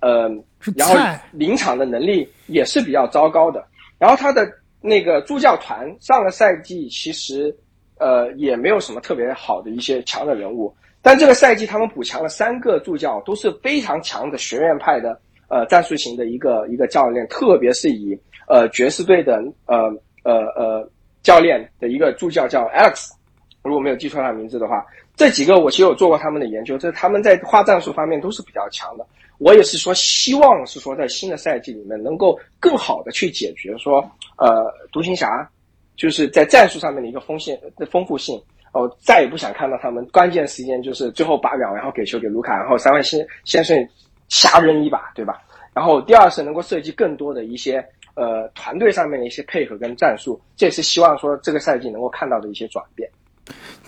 [0.00, 0.30] 呃，
[0.76, 0.94] 然后
[1.32, 3.64] 临场的能力也是比较糟糕的，
[3.98, 4.48] 然后他的。
[4.80, 7.54] 那个助教团上个赛季其实，
[7.98, 18.18] 呃，也没有什么特别好的一些强的人物，但这个赛季他们补强了三个助教，都是非常强的学院派的，呃，战术型的一个一个教练，特别是以
[18.48, 19.92] 呃爵士队的呃
[20.24, 20.90] 呃呃
[21.22, 23.10] 教练的一个助教叫 Alex，
[23.62, 29.04] 如果没有记错他的名字的话，这几个我其实有做过他们的研究，这他们在画战术方面都是比较强的。
[29.36, 34.06] 我也是说，希望是说，在新的赛季里面能够更好的去解决说，
[34.40, 35.48] 呃，独行侠
[35.96, 38.42] 就是在战术上面的一个丰线的丰富性。
[38.72, 43.76] 哦，再也不想看到他们关键时间就是最后八秒，然后给球给卢卡，然后三位先先生
[44.28, 45.42] 瞎扔一把，对吧？
[45.74, 47.84] 然后第二是能够设计更多的一些
[48.14, 53.10] 呃团队上面的一些配合跟战术，这也是希望说这个赛季能够看到的一些转变。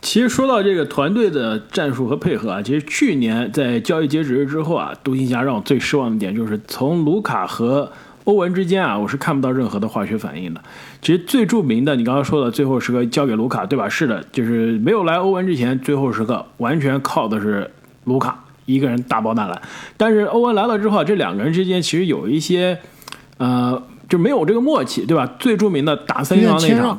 [0.01, 7.93] 其实说到这个团队的战术和配合啊，其实去年在交易截止日之后啊，独行侠让我最失望的点就是从卢卡和
[8.25, 10.61] 欧文之间啊，我是看不到任何的化学反应的。
[11.01, 13.89] 其实最著名的，你刚刚说的最后时刻交给卢卡，对吧？
[13.89, 17.69] 是的，就是没有来欧文之前，最后时刻完全靠的是
[18.05, 19.61] 卢卡一个人大包大揽。
[19.97, 22.79] 但是欧文来了之后，这两个人之间其实有一些，
[23.39, 25.29] 呃，就没有这个默契，对吧？
[25.41, 26.99] 最著名的打森林狼那场。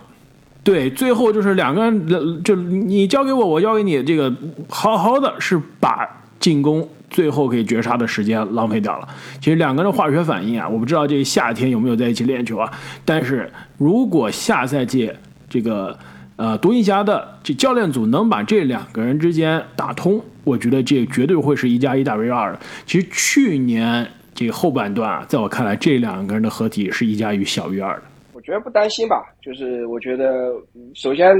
[0.63, 4.33] 对，最后就是两个人，就你交给我，我交给你，这个
[4.69, 6.07] 好好的是把
[6.39, 9.07] 进攻最后给绝杀的时间浪费掉了。
[9.39, 12.69] 其实两个人化学反应啊，我不知道这夏天有没有在一起练球啊。
[13.05, 15.09] 但是如果下赛季
[15.47, 15.97] 这个
[16.35, 22.59] 呃独行侠的这教练组能把这两个人之间打通，我觉得这绝对会是一加一大于二的。
[22.85, 28.03] 其实去年这后半段啊，在我看来，这两个人的合体是一加一小于二的。
[28.33, 30.51] 我觉得不担心吧，就是我觉得，
[30.95, 31.33] 首先，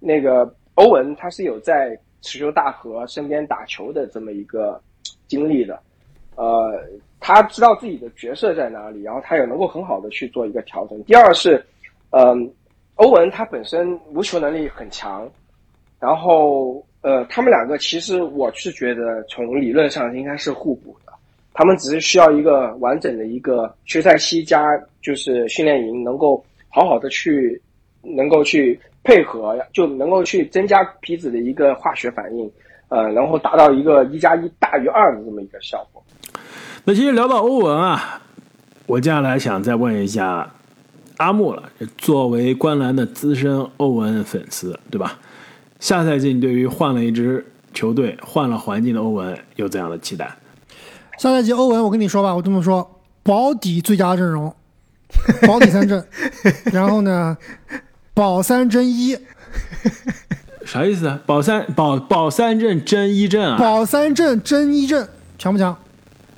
[0.00, 0.44] 那个
[0.74, 4.78] 欧文他是有在持球大和身边打球的这么一个
[5.32, 5.80] 经历的，
[6.36, 6.78] 呃，
[7.18, 11.02] 他知道自己的角色在哪里，然后他也能够很好的去做一个调整。
[11.04, 11.64] 第二是，
[12.10, 12.52] 嗯，
[12.96, 15.26] 欧文他本身无球能力很强，
[15.98, 21.12] 然后呃，他们两个其实我是觉得从理论上应该是互补的。
[21.54, 24.66] 他们只是需要一个完整的一个休赛期加
[25.00, 27.58] 就是训练营，能够好好的去，
[28.02, 32.50] 能够去配合，就能够去增加皮子的一个化学反应，
[32.92, 36.04] 呃，然后达到一个一加一大于二的这么一个效果。
[36.84, 38.20] 那其实聊到欧文啊，
[38.84, 40.50] 我接下来想再问一下
[41.16, 41.62] 阿木了。
[41.96, 45.18] 作为观澜的资深欧文粉丝，对吧？
[45.80, 50.36] 下赛季你对于换了一支球队、换了环境的欧文有怎样的期待？
[51.16, 54.54] 下赛季欧文，我跟你说吧，我这么说，保底最佳阵容，
[55.46, 56.04] 保底三阵，
[56.70, 57.38] 然后呢，
[58.12, 59.16] 保三争一，
[60.64, 61.18] 啥意思啊？
[61.26, 63.56] 保三保保三阵真一阵啊？
[63.58, 65.08] 保三阵真一阵，
[65.38, 65.76] 强不强？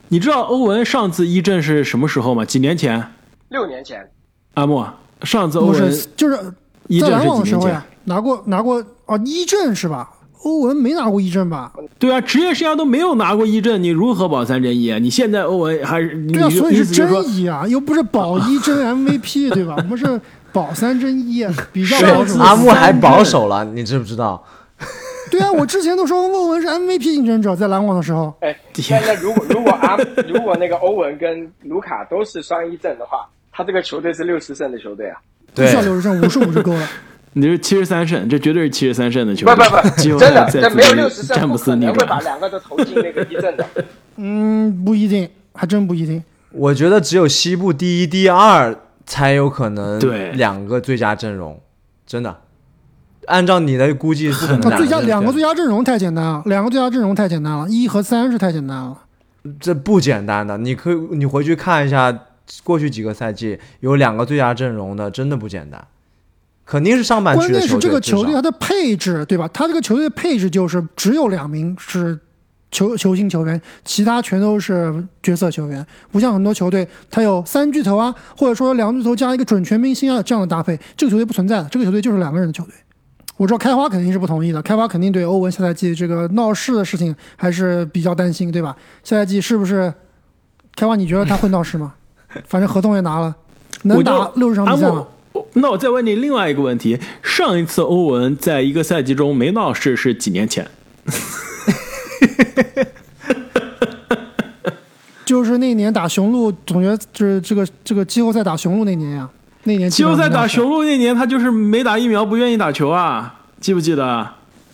[0.08, 2.44] 你知道欧文上次一阵是什么时候吗？
[2.44, 3.02] 几年前？
[3.48, 4.06] 六年前。
[4.54, 4.88] 阿莫，
[5.22, 6.52] 上次欧文就是
[6.88, 7.82] 一阵是几年前？
[8.04, 10.10] 拿过拿过哦，一阵是吧？
[10.44, 11.72] 欧文没拿过一阵吧？
[11.98, 14.98] 对啊，职业生涯都没有拿过一阵，你如何保三争一啊？
[14.98, 19.74] 你现在欧文还是对啊，所以是真一啊，又不是保一 争 MVP 对吧？
[19.78, 20.20] 我们是
[20.54, 22.38] 保三争一， 比较保守。
[22.38, 24.42] 阿木还保守了，你知不知道？
[25.30, 28.32] 对啊，我之前都说欧文是 MVP 竞争者，在篮网的时候。
[28.40, 29.96] 哎，现在如果如果阿
[30.28, 35.16] 如果那个欧文跟卢卡都是双一阵的话，他这个球队是六十胜的球队啊。
[35.54, 36.88] 不需要六十胜，五十五就够了。
[37.36, 39.56] 你是七十三胜，这绝对是七十三胜的球队。
[39.56, 43.66] 不不不，真的，这没有六十胜，詹姆斯可能会把两个都投进那个一阵的。
[44.18, 46.22] 嗯，不一定，还真不一定。
[46.52, 48.76] 我觉得只有西部第一、第二
[49.06, 51.60] 才有可能对两个最佳阵容，
[52.06, 52.38] 真的。
[53.26, 58.98] 按照你的估计，是最佳两个最佳阵容太简单了，两个最佳阵容太简单了，一和三是太简单了。
[59.58, 62.26] 这不简单的，你可以你回去看一下
[62.62, 65.82] 过去几个赛季有两个最佳阵容的，真的不简单。
[66.66, 69.48] 肯定是上半区的关键是这个球球队它的配置，对吧？
[69.52, 72.18] 它这个球队的配置就是只有两名是
[72.74, 75.86] 球球星球员，其他全都是角色球员。
[76.10, 81.68] 不像很多球队，他有三巨头啊，或者说两巨头加一个准全明星啊这样的搭配，这个球队不存在的。
[81.70, 82.74] 这个球队就是两个人的球队。
[83.36, 88.76] 我知道开花肯定是不同意的，开花肯定对欧文下赛季这个闹事的事情还是比较担心，对吧？
[89.04, 89.94] 下赛季是不是？
[90.76, 91.94] 开花，你觉得他会闹事吗？
[92.48, 93.36] 反正合同也拿了，
[93.82, 95.06] 能打六十场比赛吗？
[95.52, 100.68] 那我再问你另外一个问题：上一次欧文在一个赛季中没闹事是几年前？
[105.24, 109.28] 就是那年打雄鹿，总觉得就是这个这个季后赛打雄鹿那年呀。
[109.64, 114.04] 那年季后赛打雄鹿那年，他就是没打疫苗，不愿意打球啊，记不记得？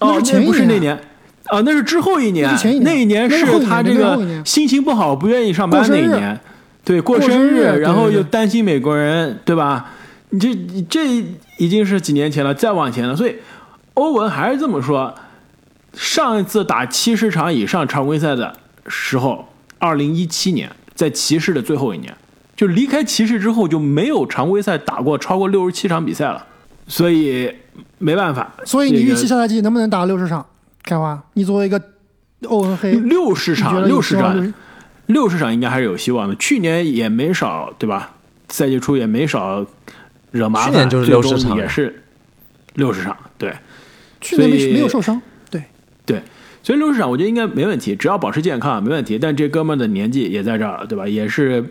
[0.01, 0.99] 哦，那年不是那年
[1.47, 2.51] 啊，那是之后一年。
[2.83, 6.39] 那一年是他这个心情不好，不愿意上班那一年。
[6.85, 9.93] 对，过生日，然后又担心美国人，对吧？
[10.31, 10.49] 你这
[10.89, 11.25] 这
[11.59, 13.15] 已经是几年前了，再往前了。
[13.15, 13.37] 所以
[13.95, 15.15] 欧文还是这么说：
[15.93, 22.15] 上一次打七十场以上常规赛的时候，二零一七年，在骑士的最后一年。
[22.57, 26.47] 就离开骑士之后就没有常规赛打过超过六十七场比赛了，
[26.87, 27.51] 所以
[27.97, 28.53] 没办法。
[28.67, 30.45] 所以你预期下赛季能不能打六十场？
[30.83, 31.81] 开花，你作为一个
[32.45, 34.55] 欧文黑，六十场，六十场，
[35.07, 36.35] 六十场应该还是有希望的。
[36.37, 38.11] 去年也没少，对吧？
[38.51, 39.65] 赛季初也没少
[40.31, 40.73] 惹麻烦。
[40.73, 42.03] 去年就是六十场，也是
[42.75, 43.55] 六十场，对。
[44.21, 45.23] 去年没没有受伤，
[46.11, 46.23] 对对。
[46.63, 49.19] 所以刘市长我觉得应该没问题，只要保持健康没问题。
[49.19, 51.07] 但这哥们的年纪也在这儿了，对吧？
[51.07, 51.65] 也是。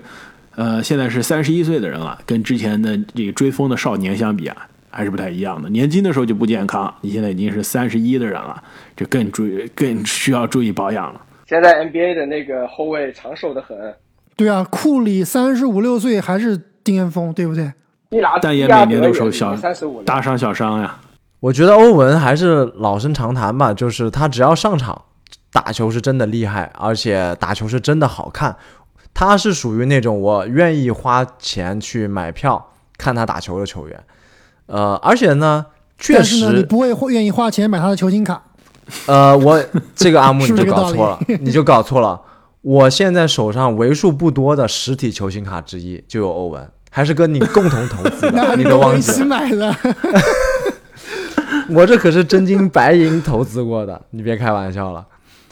[0.55, 4.57] 呃，现在是三十一岁的人了，跟之前的这个追风的少年相比啊，
[4.89, 5.69] 还是不太一样的。
[5.69, 8.61] 年轻的时候就不健康，你现在已经是三十一的人了，
[8.97, 11.21] 就更注意，更需要注意保养了。
[11.47, 13.77] 现在 NBA 的那个后卫长寿的很。
[14.35, 17.71] 对啊，库里三十五六岁还是巅峰，对不对？
[18.41, 19.55] 但也每年都受小
[20.03, 20.99] 大伤小伤呀。
[21.39, 25.03] 我觉得欧文还是老生常谈吧，就是他只要上场
[25.51, 28.55] 打球是真的厉害，而且打球是真的好看。
[29.13, 34.03] 他是属于那种我愿意花钱去买票看他打球的球员，
[34.67, 35.65] 呃，而且呢，
[35.97, 38.41] 确实你不会愿意花钱买他的球星卡。
[39.07, 39.61] 呃，我
[39.95, 42.21] 这个阿木你就搞错了，你就搞错了。
[42.61, 49.25] 我现在手上为数不多的实体球星卡之一就有欧文，还是跟你共同投资的， 你都忘记了？
[49.25, 49.75] 买的。
[51.71, 55.05] 我这可是真金白银投资过的，你别开玩笑了。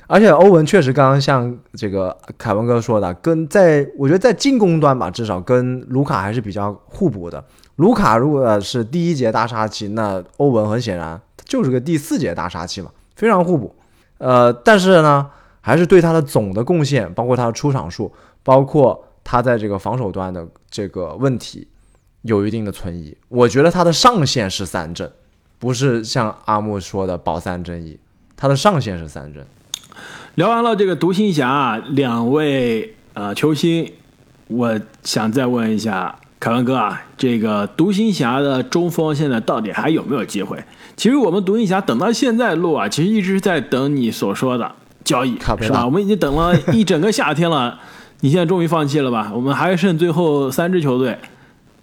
[0.08, 7.44] 而且欧文确实刚刚像这个凯文哥说的，跟在我觉得在进攻端吧，至少跟卢卡还是比较互补的。
[7.76, 13.76] 卢卡如果是第一节大杀器，那欧文很显然就是个第四节大杀器嘛，非常互补。
[14.18, 18.12] 呃，但是呢，还是对他的总的贡献，包括他的出场数，
[18.44, 21.68] 包括他在这个防守端的这个问题，
[22.22, 23.16] 有一定的存疑。
[23.28, 25.12] 我觉得他的上限是三振，
[25.60, 27.98] 不是像阿木说的保三争一，
[28.36, 29.44] 他的上限是三争。
[30.36, 33.92] 聊完了这个独行侠两位呃球星，
[34.48, 40.64] 我想再问一下凯文哥啊，这个独行侠的中锋现在到底还有没有机会？
[40.96, 44.72] 其实我们独行侠等到现在录啊，其实一直在等你所说的
[45.04, 45.84] 交易，是吧？
[45.84, 47.80] 我们已经等了一整个夏天了，
[48.22, 49.32] 你现在终于放弃了吧？
[49.34, 51.18] 我们还剩最后三支球队，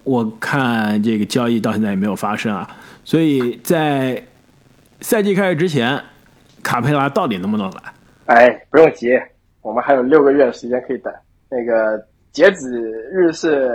[0.05, 2.69] 我看这个交易到现在也没有发生啊，
[3.05, 4.21] 所以在
[4.99, 5.97] 赛季开始之前，
[6.63, 7.93] 卡佩拉到底能不能来？
[8.25, 9.11] 哎，不用急，
[9.61, 11.13] 我们还有六个月的时间可以等。
[11.47, 12.67] 那个截止
[13.11, 13.71] 日是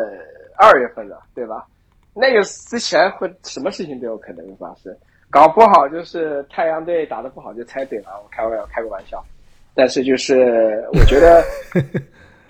[0.58, 1.64] 二月份的，对吧？
[2.12, 4.92] 那个之前会什么事情都有可能发生，
[5.30, 8.20] 搞不好就是太阳队打的不好就猜对了。
[8.22, 9.24] 我开玩笑，开个玩笑。
[9.72, 11.44] 但是就是我觉得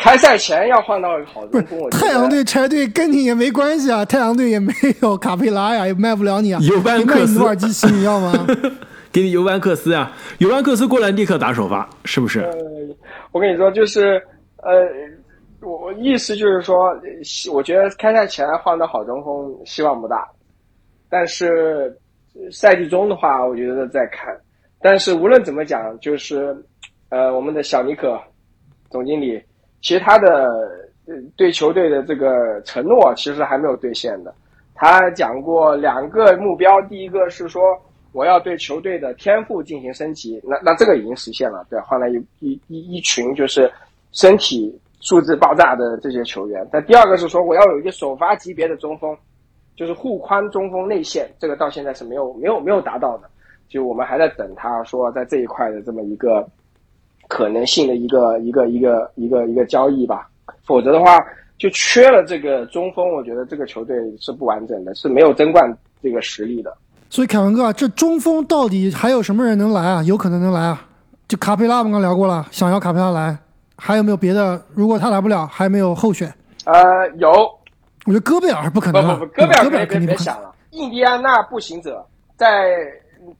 [0.00, 4.72] 开赛前要换到好中锋，太阳队拆队跟你也没关系啊，太阳队也没
[5.02, 6.58] 有卡佩拉呀，也卖不了你啊。
[6.62, 8.32] 尤班克斯，努尔基奇你要吗？
[9.12, 12.40] 给你尤班克斯啊，尤班克斯过来立刻打首发，是不是？
[12.40, 12.50] 呃，
[13.32, 14.22] 我跟你说，就是
[14.62, 14.72] 呃，
[15.60, 16.96] 我意思就是说，
[17.52, 20.26] 我觉得开赛前换到好中锋希望不大，
[21.10, 21.94] 但是
[22.50, 24.34] 赛季中的话，我觉得再看。
[24.80, 26.56] 但是无论怎么讲，就是
[27.10, 28.18] 呃，我们的小尼克
[28.90, 29.42] 总经理，
[29.80, 30.48] 其他的
[31.36, 34.34] 对球队的这个承诺其实还没有兑现的。
[34.74, 37.60] 他讲过两个目标，第一个是说。
[38.12, 43.70] 我要对球队的天赋进行升级，那那这个已经实现了，对，换来一一一一群就是
[44.10, 46.68] 身体素质爆炸的这些球员。
[46.72, 49.16] 但第二个是说，我要有一个首发级别的中锋，
[49.76, 53.30] 就是护框中锋内线，这个到现在是没有没有没有达到的，
[53.68, 56.44] 就我们还在等他说在这一块的这么一个
[57.30, 60.28] 可能性的一个一个一个一个一个交易吧，
[60.66, 61.16] 否则的话
[61.58, 65.72] 就缺了这个中锋，我觉得这个球队是不完整的，是没有争冠
[66.02, 66.76] 这个实力的。
[67.08, 70.02] 所以凯文哥啊，这中锋到底还有什么人能来啊？
[70.02, 70.84] 有可能能来啊？
[71.28, 73.38] 就卡佩拉，我们刚聊过了，想要卡佩拉来，
[73.76, 74.60] 还有没有别的？
[74.74, 76.32] 如果他来不了，还没有候选？
[76.64, 77.30] 呃，有。
[78.06, 79.02] 我觉得戈贝尔不可能。
[79.18, 80.52] 不不不，戈贝尔肯定别想了。
[80.70, 82.04] 印第安纳步行者
[82.36, 82.76] 在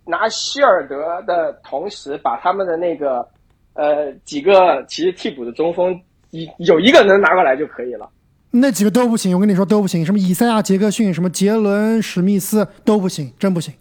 [0.05, 3.27] 拿希尔德的同时，把他们的那个
[3.75, 5.99] 呃几个其实替补的中锋，
[6.31, 8.09] 一有一个能拿过来就可以了。
[8.51, 10.05] 那几个都不行，我跟你说都不行。
[10.05, 13.73] 什么以赛亚·杰克逊，什么杰伦·史密斯都不行，真不行，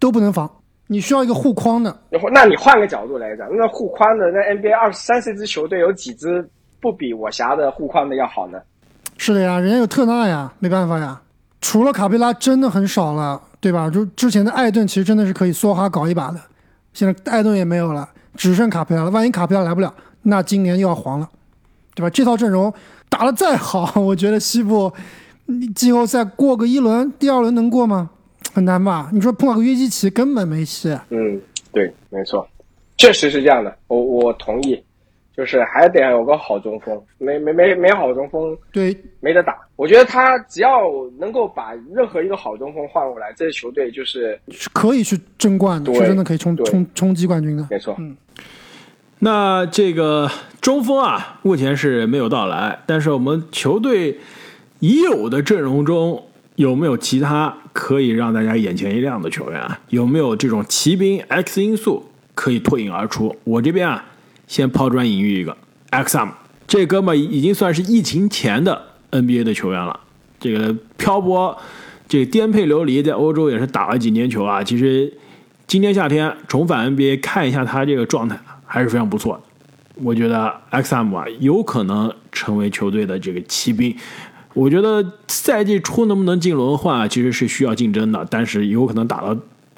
[0.00, 0.50] 都不能防。
[0.88, 1.96] 你需要一个护框的。
[2.32, 6.44] 那你换个角度来讲，那护框的那 NBA 二十三十支球队有几支
[6.80, 8.58] 不比我辖的护框的要好呢？
[9.16, 11.20] 是的呀，人家有特纳呀，没办法呀。
[11.60, 13.88] 除了卡佩拉，真的很少了，对吧？
[13.88, 16.40] 就之前的艾顿，其实真的是可以梭哈搞一把的。
[16.92, 19.10] 现在艾顿也没有了，只剩卡佩拉了。
[19.10, 21.28] 万一卡佩拉来不了，那今年又要黄了，
[21.94, 22.10] 对吧？
[22.10, 22.72] 这套阵容。
[23.08, 24.92] 打得再好， 我觉得西部
[25.74, 28.10] 季后赛过个一轮、第二轮能过吗？
[28.54, 29.10] 很难吧？
[29.12, 30.96] 你说碰到个约基奇根本没戏。
[31.10, 31.40] 嗯，
[31.72, 32.46] 对，没错，
[32.96, 33.76] 确实是这样的。
[33.88, 34.80] 我我同意，
[35.40, 39.56] 就是还得有个好中锋，没没没没好中锋，对，没得打。
[39.74, 40.82] 我觉得他只要
[41.18, 44.38] 能够把任何一个好中锋换过来，这支球队就是
[44.74, 47.66] 可以去争冠的，是真的可以冲冲冲击冠军的。
[47.70, 48.14] 没错，嗯。
[49.20, 50.30] 那这个
[50.60, 52.80] 中锋啊，目前是没有到来。
[52.84, 54.18] 但是我们球队
[54.80, 56.22] 已有的阵容中，
[56.56, 59.80] 有没有其他可以让大家眼前一亮的球员啊？
[59.88, 63.34] 有没有这种骑兵 X 因素可以脱颖而出？
[63.44, 64.04] 我这边啊，
[64.50, 65.56] 先抛砖引玉一个
[65.90, 66.30] X M，
[66.66, 68.82] 这哥们已经算是疫情前的
[69.12, 70.00] NBA 的球员了。
[70.40, 71.56] 这个漂泊，
[72.08, 74.64] 这个颠沛流离，在欧洲也是打了几年球啊。
[74.64, 75.12] 其实
[75.68, 78.36] 今年夏天重返 NBA，看一下他这个状态。
[78.72, 79.42] 还是非常不错的，
[80.02, 83.92] 我觉得 XM 啊有可能成为球队的这个骑兵。
[84.54, 89.36] 我觉得赛季初能不能进轮换啊，其实是需要竞争的，但是有可能打到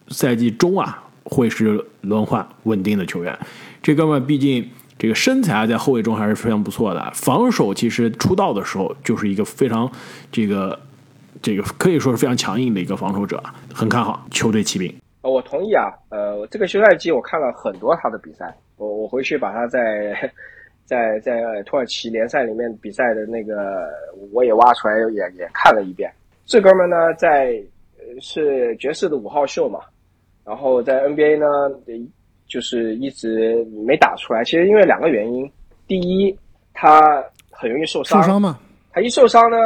[0.09, 3.39] 赛季中啊，会是轮换稳定的球员。
[3.83, 4.67] 这哥们毕竟
[4.97, 9.91] 这个身材在后卫中还是非常不错的，防守其实出道的时候就是一个非常
[10.31, 10.79] 这个
[11.43, 13.43] 这个可以说是非常强硬的一个防守者，
[13.75, 14.95] 很看好球队骑兵。
[15.23, 18.55] 呃，我同意啊，呃，这个休赛季我看了很多他的比赛。
[18.77, 20.31] 我我回去把他在
[20.85, 23.89] 在在土耳其联赛里面比赛的那个
[24.33, 26.11] 我也挖出来也也看了一遍。
[26.47, 27.61] 这哥们呢在
[28.21, 29.81] 是爵士的五号秀嘛，
[30.45, 31.47] 然后在 NBA 呢
[32.53, 34.45] 就是一直没打出来。
[34.45, 35.51] 其实因为两个原因，
[35.87, 36.39] 第一
[36.75, 37.01] 他
[37.51, 38.59] 很容易受伤，受伤嘛，
[38.93, 39.57] 他一受伤呢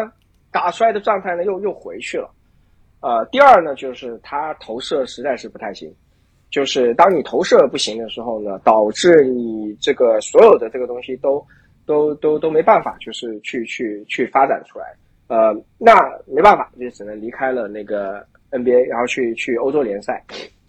[0.53, 2.30] 打出来的状态呢又又回去了。
[3.01, 5.93] 呃，第二呢就是他投射实在是不太行。
[6.49, 11.45] 就是当你投射不行的时候呢，导致你这个所有的这个东西都
[11.84, 14.87] 都都都没办法，就是去去去发展出来。
[15.26, 15.93] 呃，那
[16.24, 20.22] 没办法，就只能离开了那个 NBA，然后去去欧洲联赛。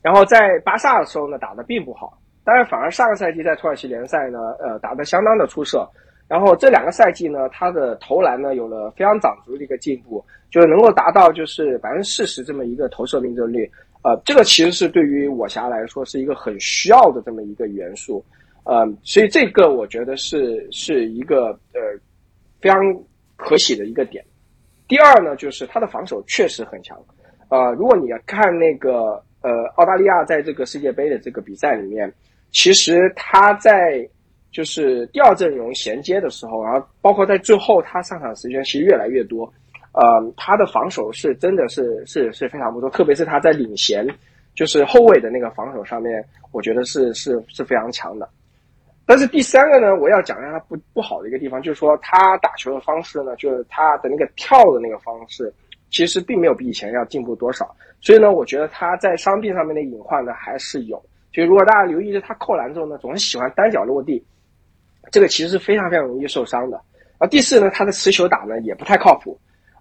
[0.08, 5.86] 然后在巴萨的时候呢，打的并不好，但是反而上个赛季在土耳其联赛呢，呃，打的相当的出色。
[6.30, 13.70] 然后这两个赛季呢，他的投篮呢有了非常长足的一个进步，就是能够达到就是百分之四十这么一个投射命中率。
[14.02, 18.24] 呃，这个其实是对于我侠来说是一个很需要的这么一个元素，
[18.64, 21.82] 呃，所以这个我觉得是是一个呃
[22.62, 22.80] 非常
[23.36, 24.24] 可喜的一个点。
[24.88, 26.98] 第二呢，就是他的防守确实很强，
[27.50, 32.12] 呃，如果你要看那个呃澳大利亚在这个世界杯的这个比赛里面，
[32.52, 34.08] 其实他在
[34.52, 39.52] 就是第二阵容衔接的时候，然后包括在最后他上场时间其实越来越多。
[39.94, 40.04] 呃，
[40.38, 44.08] 他的防守是真的是是是非常不错，特别是他在领衔，
[44.54, 48.30] 就是后卫的那个防守上面，我觉得是是是非常强的。
[49.08, 55.52] 但是第三个呢，我要讲一下他不不好的一个地方，就是说他打球的方式呢，就是他的那个跳的那个方式，
[55.90, 57.76] 其实并没有比以前要进步多少。
[58.08, 60.98] 所以呢，我觉得他在伤病上面的隐患呢还是有。
[61.30, 64.24] 就如果大家留意着，他扣篮之后呢，总是喜欢单脚落地，
[65.12, 66.80] 这个其实是非常非常容易受伤的。
[67.18, 69.38] 而第四呢，他的持球打呢也不太靠谱。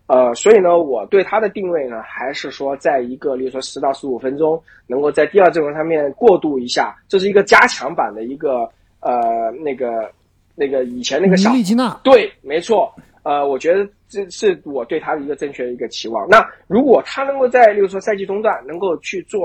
[0.08, 8.68] 呃，所以呢，我对他的定位呢，还是说，在一个，例如说十到十五分钟，能够在第二阵容上面过渡一下，这是一个加强版的一个，
[8.98, 10.10] 呃，那个，
[10.56, 16.28] 那个以前那个小利基纳，对，没错，呃，我觉得这是我对他的一个正确的一个期望。
[16.28, 19.40] 那如果他能够在，例如说赛季中段，能够去做，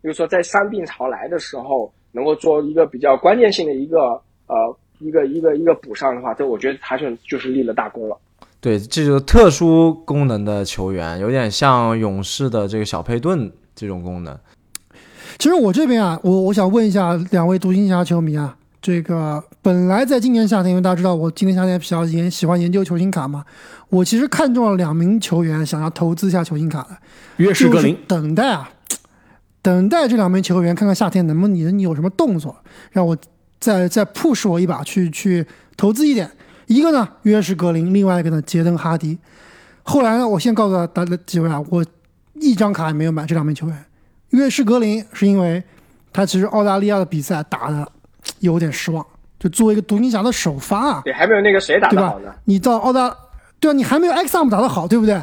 [0.00, 3.98] 比如说在伤病潮来的时候，能够做一个比较关键性的一个，
[4.46, 8.16] 呃，一个一个一个补上的话，这我觉得他就就是立了大功了。
[8.60, 14.38] 对，这就是特殊功能的球员，有点像勇士的这个小佩顿这种功能。
[15.38, 23.44] 其实我这边啊，我我想问一下两位独行侠球迷啊，这个本来在今年夏天，因为大家知道我今年夏天比较研喜欢研究球星卡嘛，
[23.88, 26.98] 我其实看中了两名球员，想要投资一下球星卡的，
[27.36, 28.68] 约什格林，等待啊，
[29.62, 32.56] 等待这两名球员看看夏天能不能你有什么动作，
[32.90, 33.16] 让我
[33.60, 36.28] 再再 push 我一把去去投资一点。
[36.66, 39.16] 一个呢约什格林，另外一个呢杰登哈迪。
[39.84, 41.86] 后来呢，我先告诉大家几位啊，我
[42.34, 43.84] 一张卡也没有买这两名球员。
[44.30, 45.62] 约什格林是因为
[46.12, 47.92] 他其实澳大利亚的比赛打的。
[48.42, 49.04] 有点失望，
[49.38, 52.32] 就作为一个独行侠的首发啊，对，还没有那个谁打的好呢。
[52.44, 53.16] 你到澳大，
[53.58, 55.22] 对啊，你还没有 X 姆打的好，对不对？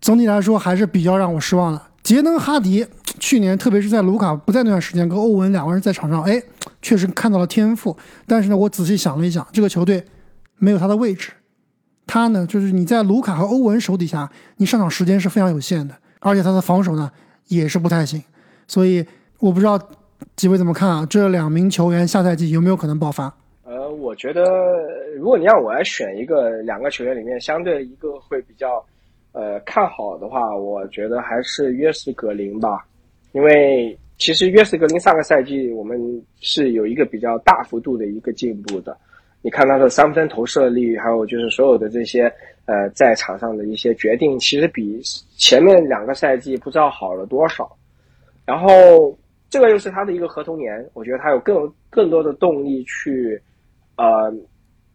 [0.00, 1.82] 总体来说还是比较让我失望的。
[2.02, 2.86] 杰登哈迪
[3.18, 6.42] 去年，特别是在卢卡不在那段时间，跟欧文两个人在场上，哎，
[6.80, 7.96] 确实看到了天赋。
[8.26, 10.04] 但是呢，我仔细想了一想，这个球队
[10.58, 11.30] 没有他的位置。
[12.06, 17.10] 他呢，就是你在卢卡和欧文手底下，你上场时间是非常有限的，而且他的防守呢
[17.48, 18.22] 也是不太行。
[18.68, 19.04] 所以
[19.40, 19.78] 我不知道。
[20.36, 21.06] 几位怎么看啊？
[21.08, 23.32] 这两名球员下赛季有没有可能爆发？
[23.64, 24.42] 呃，我觉得
[25.16, 28.84] 如果你让我来选一个两个球员里面相对一个会比较
[29.32, 32.84] 呃看好的话，我觉得还是约什格林吧。
[33.32, 35.98] 因为其实约什格林上个赛季我们
[36.40, 38.96] 是有一个比较大幅度的一个进步的。
[39.40, 42.24] 你看他的三分投射率，还有就是所有的这些
[42.66, 45.00] 呃在场上的一些决定，其实比
[45.36, 47.70] 前面两个赛季不知道好了多少。
[48.44, 49.16] 然后。
[49.54, 53.40] 这个又是他的一个合同年，我觉得他有更更多的动力去，
[53.96, 54.34] 呃，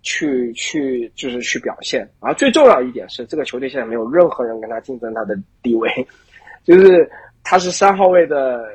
[0.01, 2.05] 去去就是去表现。
[2.19, 5.33] 而最重要一点是，这个球队现在没有任何人跟他竞争他的
[5.63, 5.89] 地位，
[6.65, 7.09] 就是
[7.41, 8.65] 他是三号位的，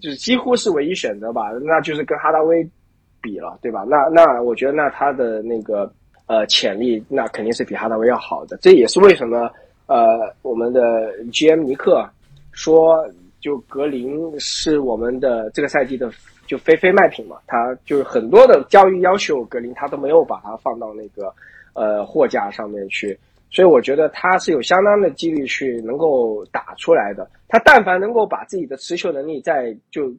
[0.00, 1.50] 就是几乎是唯一选择吧。
[1.62, 2.66] 那就是跟哈达威
[3.20, 3.84] 比了，对吧？
[3.86, 5.92] 那那我觉得那他的那个
[6.24, 8.56] 呃潜力，那肯定是比哈达威要好的。
[8.62, 9.50] 这也是为什么
[9.88, 12.02] 呃我们的 GM 尼克
[12.50, 13.06] 说。
[13.44, 16.10] 就格林是我们的这个赛季的
[16.46, 21.30] 就非非卖品嘛，他就是很多的交易要求格林他都没有把它放到那个
[21.74, 23.18] 呃货架上面去，
[23.50, 27.28] 所以我觉得他是有相当的几率去能够打出来的。
[27.46, 30.10] 他但凡能够把自己的持球能力在就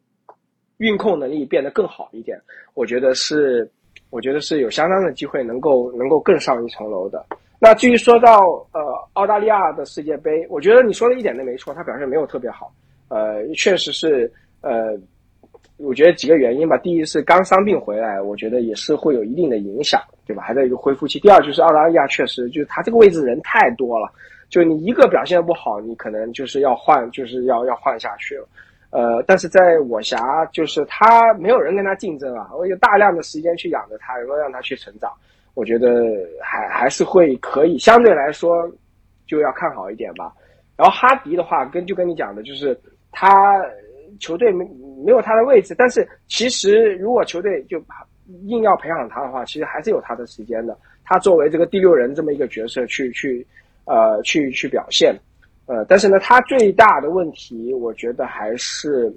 [0.78, 2.40] 运控能力变得更好一点，
[2.76, 3.68] 我觉得是
[4.12, 7.26] 我觉得是有相当的机会能够能够更上一层楼的。
[7.60, 8.38] 那至于说到
[8.72, 8.80] 呃
[9.14, 12.72] 澳大利亚的世界杯，我觉得你说的一点都没错，他表现没有特别好。
[13.08, 14.32] 呃，确实是，
[14.62, 14.98] 呃，
[15.78, 16.78] 我觉得几个原因吧。
[16.78, 20.42] 第一是刚伤病回来，我觉得也是会有一定的影响，对吧？
[20.42, 21.20] 还在一个恢复期。
[21.20, 24.12] 第二就是澳大利亚确实就是他这个位置人太多了，
[24.50, 28.48] 就你一个表现不好，你可能就是要换，就是要要换下去了。
[28.90, 35.12] 呃，但是在我辖，就是他没有人跟他竞争啊，我有大量的时间去养着他，然后让他去成长，
[35.54, 35.90] 我觉得
[36.42, 38.68] 还还是会可以，相对来说
[39.28, 40.34] 就要看好一点吧。
[40.78, 42.76] 然后哈迪的话，跟就跟你讲的就是。
[43.16, 43.60] 他
[44.20, 44.66] 球队没
[45.06, 47.82] 没有他的位置，但是其实如果球队就
[48.44, 50.78] 硬要培养他的话，其实还是有他的时间的。
[51.06, 53.46] 他作为这个第六人这么一个角色去去
[53.86, 55.16] 呃去去表现，
[55.68, 59.14] 呃，但是呢，他最大的问题，我觉得还是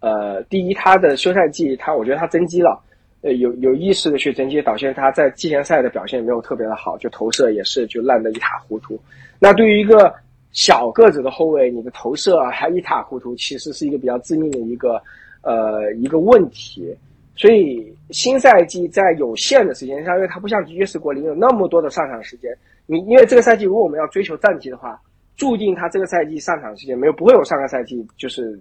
[0.00, 2.78] 呃，第一，他的休赛季，他我觉得他增肌了，
[3.22, 9.00] 呃，有有意识的去增肌，导致他在季前赛的表现没有特别的好，就投射也是就烂的一塌糊涂。
[9.38, 10.14] 那对于一个
[10.52, 15.00] 小个子的后卫，你的投射还一塌糊涂，其实是一个比较致命的一个
[15.42, 16.96] 呃一个问题。
[17.36, 22.50] 所以新赛季在有限的时间上，因为它不像约什国林有那么多的上场时间，
[22.84, 25.00] 你因为这个赛季如果我们要追求战绩的话，
[25.36, 28.60] 注定他这个赛季上场时间没有不会有上个赛季就是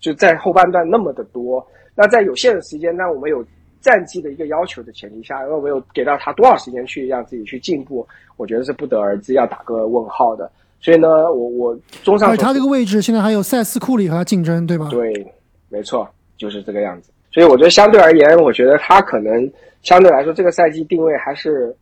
[0.00, 1.64] 就在后半段那么的多。
[1.94, 3.44] 那在有限的时间，那我们有
[3.80, 8.04] 战绩的一个要求的前提下，我们有给到他多少时间去让自己去进步，
[8.36, 10.50] 我觉得是不得而知，要打个问号的。
[10.82, 14.88] 所以呢，我我综上，他这个位置现在还有塞斯库里和他竞争，对吧？
[14.90, 15.12] 对，
[15.68, 16.08] 没错，
[16.38, 17.10] 就是这个样子。
[17.30, 19.48] 所以我觉得相对而言，我觉得他可能
[19.82, 21.76] 相对来说这个赛季定位还是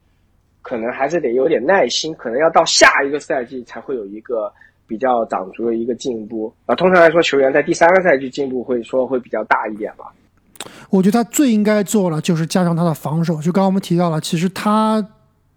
[0.63, 4.53] 可能还是得有点耐心，可能要到下一个赛季才会有一个
[4.89, 6.53] 比较长足的一个进步。
[6.67, 10.07] 啊，通常来说，球员在第三个赛季进步会说会比较大一点吧。
[10.91, 13.37] 我觉得他最应该做了就是加强他的防守。
[13.37, 15.07] 就刚刚我们提到了，其实他。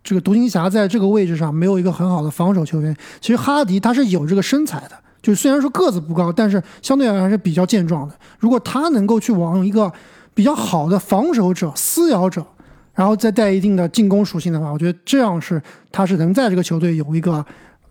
[0.04, 2.95] 这个独行侠在这个位置上没有一个很好的防守球员。
[3.20, 4.91] 其实哈迪他是有这个身材的，
[5.22, 8.16] 就虽然说个子不高，但是相对而言还是比较健壮的。
[8.39, 9.91] 如果他能够去往一个
[10.34, 12.45] 比较好的防守者、撕咬者，
[12.93, 17.45] 然后再带一定的进攻属性的话，我觉得这样是他是能在这个球队有一个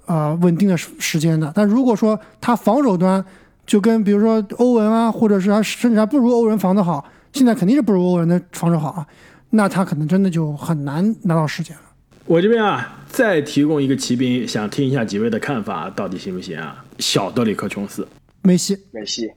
[0.06, 1.52] 呃稳定的时间的。
[1.54, 3.24] 但如果说他防守端
[3.66, 9.06] 就跟比如说欧文啊，或者是他甚至还不如欧文防得好，现在肯定是不如欧文的防守好啊，
[9.50, 11.82] 那他可能真的就很难拿到时间了。
[12.30, 16.76] 我这边啊，再提供一个骑兵，想听一下几位的看法，到底行不行啊？
[17.00, 18.06] 小德里克琼斯，
[18.42, 19.28] 梅西，梅西，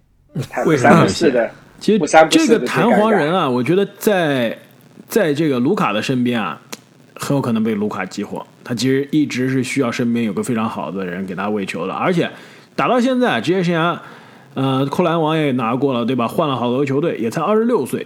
[0.68, 4.56] 为啥是的，其实这个弹簧人啊，我觉得在
[5.08, 6.62] 在这个卢卡的身边啊，
[7.16, 8.46] 很有可能被卢卡激活。
[8.64, 12.30] 他其实一直是需要身边有个非常好的人给他喂球的，而且
[12.76, 13.98] 打到现在职业生涯，
[14.54, 16.28] 呃，扣篮王也拿过了，对吧？
[16.28, 18.06] 换了好多球队，也才二十六岁。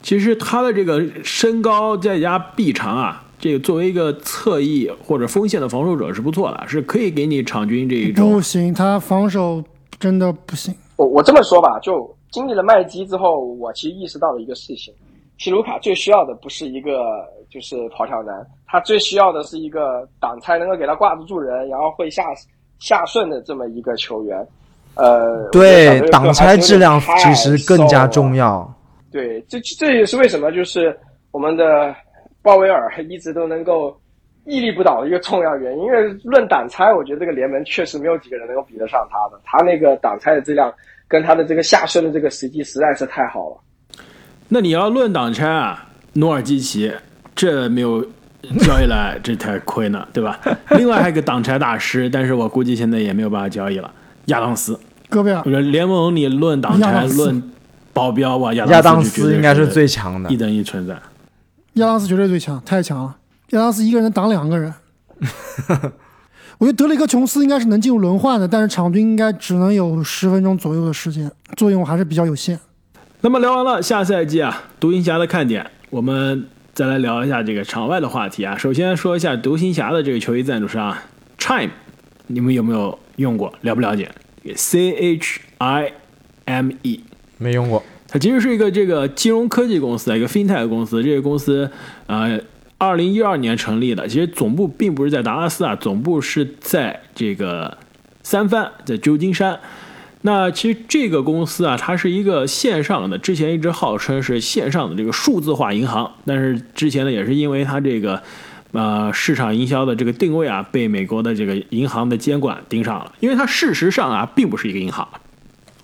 [0.00, 8.32] 其实他的这个身高再加臂长啊，这个作为一个侧翼或者锋线的防守者是不错的，是可以给你场均这一种。
[8.32, 9.62] 不行，他防守
[9.98, 10.74] 真的不行。
[10.96, 12.14] 我我这么说吧，就。
[12.30, 14.92] 经历了麦基之后，我其实意识到了一个事情：，
[15.38, 17.00] 皮卢卡最需要的不是一个
[17.48, 22.22] 就是跑跳男，他最需要的是一个挡拆能够给他挂得住人，然后会下
[22.80, 24.46] 下顺的这么一个球员。
[24.94, 28.70] 呃，对，挡拆质量其实更加重要。
[29.10, 30.94] 对，这这也是为什么就是
[31.30, 31.96] 我们的
[32.48, 33.94] 鲍威尔一直都能够
[34.46, 35.84] 屹立不倒的一个重要原因。
[35.84, 40.72] 因为论挡拆，我觉得这个联盟确实没有几个人能够比得上他的，他那个挡拆的质量。
[41.10, 43.56] 跟他的这个下顺的这个时机实在是太好了。
[44.46, 46.92] 那你要论挡拆啊，努尔基奇
[47.34, 48.02] 这没有
[48.60, 50.38] 交易来，这太亏呢，对吧？
[50.76, 53.90] 另外还有个挡拆大师，但是我估计现在也没有办法交易了。
[54.26, 54.78] 亚当斯，
[55.08, 57.42] 戈贝尔，联盟里论挡拆论
[57.94, 60.94] 保镖吧，亚当斯应该是最强的，一等一存在。
[61.78, 63.16] 亚当斯绝对最强，太强了。
[63.50, 64.72] 亚当斯一个人挡两个人。
[66.58, 72.58] 我觉得德雷克琼斯应该是能进入轮换的，但是场均应该只能有十分钟左右的时间，作用还是比较有限。
[73.20, 78.56] 那么聊完了下赛季啊，独行侠的看点，我们再来聊一下这个场外的话题啊。
[78.56, 80.96] 首先说一下独行侠的这个球衣赞助商
[81.38, 81.70] Chime，
[82.26, 83.52] 你们有没有用过？
[83.60, 84.10] 了不了解
[84.56, 85.92] ？C H I
[86.44, 87.04] M E
[87.38, 91.02] 没用过，它其实是一个这个金融科技公司，一个 FinTech 公司。
[91.02, 91.70] 这个公司
[92.06, 92.28] 啊。
[92.80, 97.76] 二零一二年成立的，其实总部并不是在达拉斯啊，总部是在这个
[98.22, 99.58] 三藩，在旧金山。
[100.20, 108.22] 那其实这个公司啊，它是一个线上的，之前一直号称是线上的这个数字化银行，但是之前呢，也是因为它这个
[108.70, 113.12] 呃市场营销的这个定位啊，被美国的这个银行的监管盯上了。
[113.18, 115.08] 因为它事实上啊，并不是一个银行，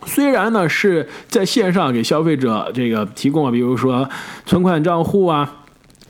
[0.07, 4.09] 虽然呢是在线上给消费者这个提供了，比如说
[4.47, 5.57] 存款账户啊。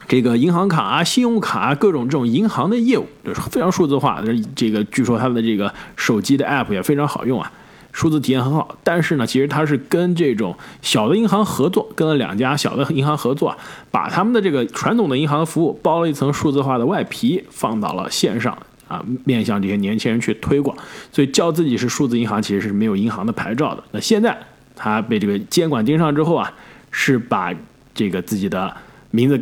[0.06, 4.22] 这个银行卡啊、信用卡啊，各种这种银行的业务就是非常数字化。
[4.54, 7.50] 这个据说它的这个手机的 app 也非常好用啊，
[7.90, 8.76] 数字体验很好。
[8.84, 13.56] 但是呢，其实它是跟这种小的银行合作，跟了两家小的银行合作，
[13.90, 20.76] 把他们的这个传统的银行服务包了一层数字化的外皮，放到了线上啊，面向这些年轻人去推广。
[21.12, 23.84] 所以叫自己是数字银行，其实是没有银行的牌照的。
[23.92, 24.38] 那现在
[24.74, 26.52] 他被这个监管盯上之后啊，
[26.90, 27.54] 是把
[27.94, 28.76] 这个自己的
[29.10, 29.40] 名字。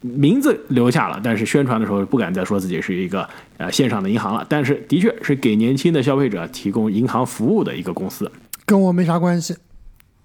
[0.00, 4.44] 名字留下了，但是宣传的时候不敢再说自己是一个呃线上的银行了。
[4.48, 8.28] 但是的确是给年轻的消费者提供银行服务的一个公司，
[8.66, 9.56] 跟我没啥关系，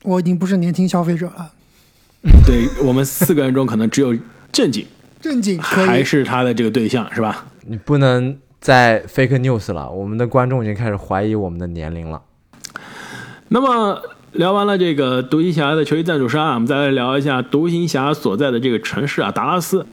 [0.01, 1.51] 我已经不是年轻消费者了。
[2.43, 4.17] 对我们四个人中，可能只有
[4.51, 4.83] 正经
[5.21, 7.45] 正经还是他的这个对象是吧？
[7.65, 12.21] 你不能再 fake news 了，我们的观众已经开始怀疑我们的年龄了。
[13.49, 14.01] 那么。
[14.35, 19.85] 聊完了这个独行侠的球衣赞助商啊，我们再来聊一下独行侠所在的这个城市啊，达拉斯。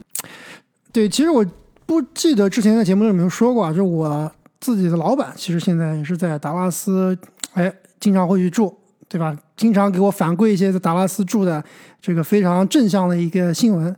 [0.91, 1.45] 对，其实我
[1.85, 7.17] 不记得之前在节目里有没有说过啊，就我自己的老板，其实现在也是在达拉斯，
[7.53, 9.33] 哎，经常会去住，对吧？
[9.55, 11.63] 经常给我反馈一些在达拉斯住的
[12.01, 13.95] 这个非常正向的一个新闻。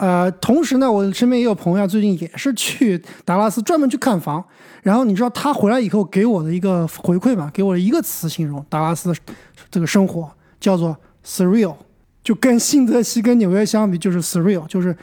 [0.00, 4.42] 呃，同时呢，我身边也有朋友最近也是去达拉斯专门去看房。
[4.82, 7.50] 然后你知道他回来以后给我的一个回馈嘛？
[7.52, 9.14] 给我一个词形容达拉斯
[9.70, 11.76] 这个生活叫做 surreal，
[12.24, 14.96] 就跟新泽西跟纽约相比就是 surreal，就是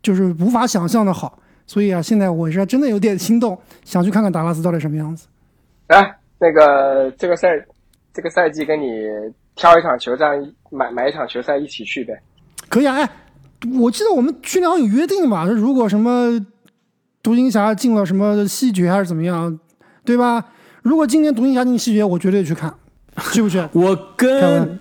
[0.00, 1.40] 就是无法想象的好。
[1.66, 5.26] 所以啊，现在我是真的有点心动，想去看看达拉斯到底什么样子。
[5.88, 7.48] 哎，那个这个赛
[8.14, 9.08] 这个赛季跟你
[9.56, 10.38] 挑一场球赛，
[10.70, 12.16] 买买一场球赛一起去呗？
[12.68, 13.10] 可以啊，哎。
[13.74, 16.38] 我记得我们去年有约定吧，说如果什么
[17.22, 19.58] 独行侠进了什么西决还是怎么样，
[20.04, 20.44] 对吧？
[20.82, 22.72] 如果今年独行侠进西决，我绝对去看，
[23.32, 23.62] 去不去？
[23.72, 24.78] 我跟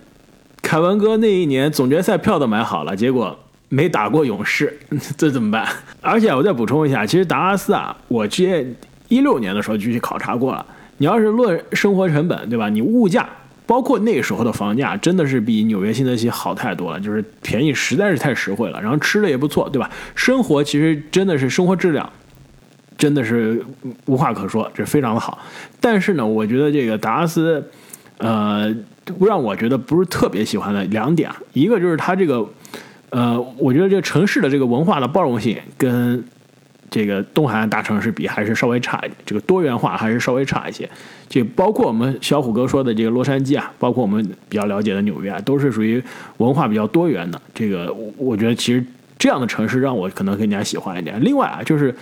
[0.61, 3.37] 凯文哥那一年总决赛票都买好了，结果
[3.69, 4.77] 没打过勇士，
[5.17, 5.67] 这怎么办？
[6.01, 8.75] 而且我再补充一下，其实达拉斯啊，我之前
[9.07, 10.65] 一六年的时候就去考察过了。
[10.97, 12.69] 你要是论生活成本，对吧？
[12.69, 13.27] 你物价。
[13.65, 19.89] 包括那时候的房价真的是比纽约新泽西好太多了，就是便宜实在是太实惠了，然后吃的也不错，对吧？
[20.15, 22.09] 生活其实真的是生活质量，
[22.97, 23.63] 真的是
[24.05, 25.39] 无话可说，这非常的好。
[25.79, 27.67] 但是呢，我觉得这个达拉斯，
[28.17, 28.73] 呃，
[29.19, 32.47] 让我觉得不是特别喜欢的两点，一个就是它这个，
[33.09, 36.23] 呃，我觉得这个城市的这个文化的包容性跟。
[36.87, 40.89] 这个东海岸大城市比还是稍微差一点，这个多元化还是稍微差一些。
[41.27, 46.01] 就包括我们小虎哥说的这个洛杉矶啊，包括我们比较了解的纽约啊，都是属于
[46.37, 47.41] 文化比较多元的。
[47.53, 48.83] 这个我觉得其实
[49.17, 51.21] 这样的城市让我可能更加喜欢一点。
[51.23, 51.93] 另外啊，就是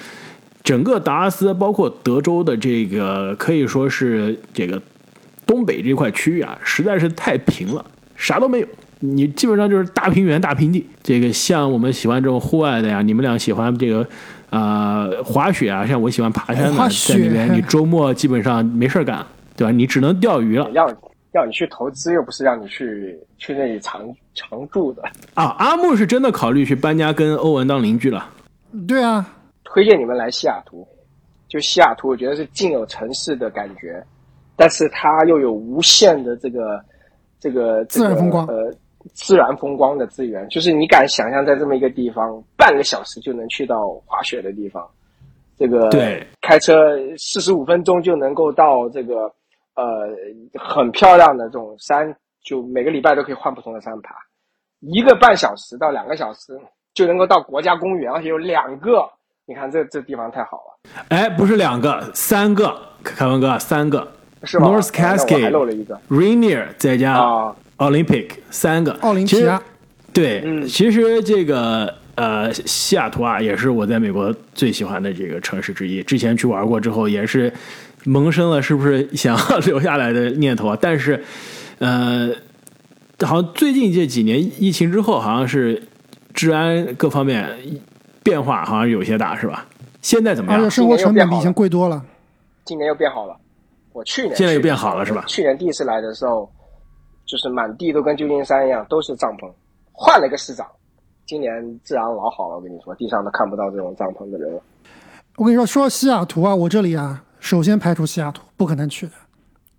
[0.64, 4.82] 整个达拉斯，包括德州的这个可以说是这个
[5.46, 7.84] 东北这块区域啊，实在是太平了，
[8.16, 8.68] 啥都没有。
[9.00, 10.86] 你基本上就是大平原、大平地。
[11.04, 14.08] 这个像我们喜欢这种户外的呀，你们俩喜欢这个
[14.54, 19.26] 啊滑雪啊，像我喜欢爬山的，在那边你周末基本上没事干，
[19.58, 19.72] 对吧？
[19.72, 20.70] 你只能钓鱼了。
[20.74, 20.88] 要
[21.32, 25.02] 要你去投资，又不是让你去去那里常常住的
[25.34, 25.56] 啊。
[25.58, 28.30] 阿木是真的考虑去搬家，跟欧文当邻居了。
[28.88, 29.28] 对啊，
[29.64, 30.88] 推荐你们来西雅图。
[31.50, 34.04] 就西雅图，我觉得是近有城市的感觉，
[34.56, 36.80] 但是它又有无限的这个
[37.40, 38.46] 这个自然风光。
[38.46, 38.72] 呃。
[39.14, 44.88] 自然风光的资源，就是你敢想象在这么一个地方，半个小时就能去到滑雪的地方，
[45.58, 49.32] 这个对，开车四十五分钟就能够到这个
[49.76, 50.10] 呃
[50.58, 54.16] 很漂亮的这种山，就每个礼拜都可以换不同的山爬，
[54.80, 56.60] 一个半小时到两个小时
[56.94, 59.04] 就能够到国家公园，而且有两个，
[59.46, 60.90] 你看这这地方太好了。
[61.10, 64.08] 哎，不是两个，三个，凯文哥，三个，
[64.44, 67.54] 是吗？North Cascade，还漏了一个，Rainier 再加。
[67.84, 69.62] Olympic 三个，奥林匹亚，
[70.14, 76.02] 对，其实这个呃西雅图啊，也是我在美国最喜欢的这个城市之一。
[76.04, 77.52] 之前去玩过之后，也是
[78.06, 80.78] 萌生了是不是 想要留下来的念头啊。
[80.80, 81.22] 但是，
[81.80, 82.30] 呃，
[83.22, 85.82] 好像最近这几年疫情之后，好像是
[86.34, 87.50] 治安各方面
[88.24, 89.66] 变化好像有些大，是吧？
[90.02, 90.70] 现在怎么样？
[90.70, 92.04] 生活成本比以前贵多了。
[92.66, 93.36] 今年又变好了。
[93.92, 95.24] 我去年现在又变好了，是吧？
[95.28, 96.50] 去年第一次来的时候。
[97.34, 99.52] 就是满地都跟旧金山一样，都是帐篷。
[99.92, 100.68] 换了一个市长，
[101.26, 101.52] 今年
[101.84, 102.58] 治安老好了。
[102.58, 104.62] 我跟你说，地上都看不到这种帐篷的人了。
[105.38, 109.14] 我跟你说，说西雅图啊，我这里啊，首先排除西雅图，不可能去的。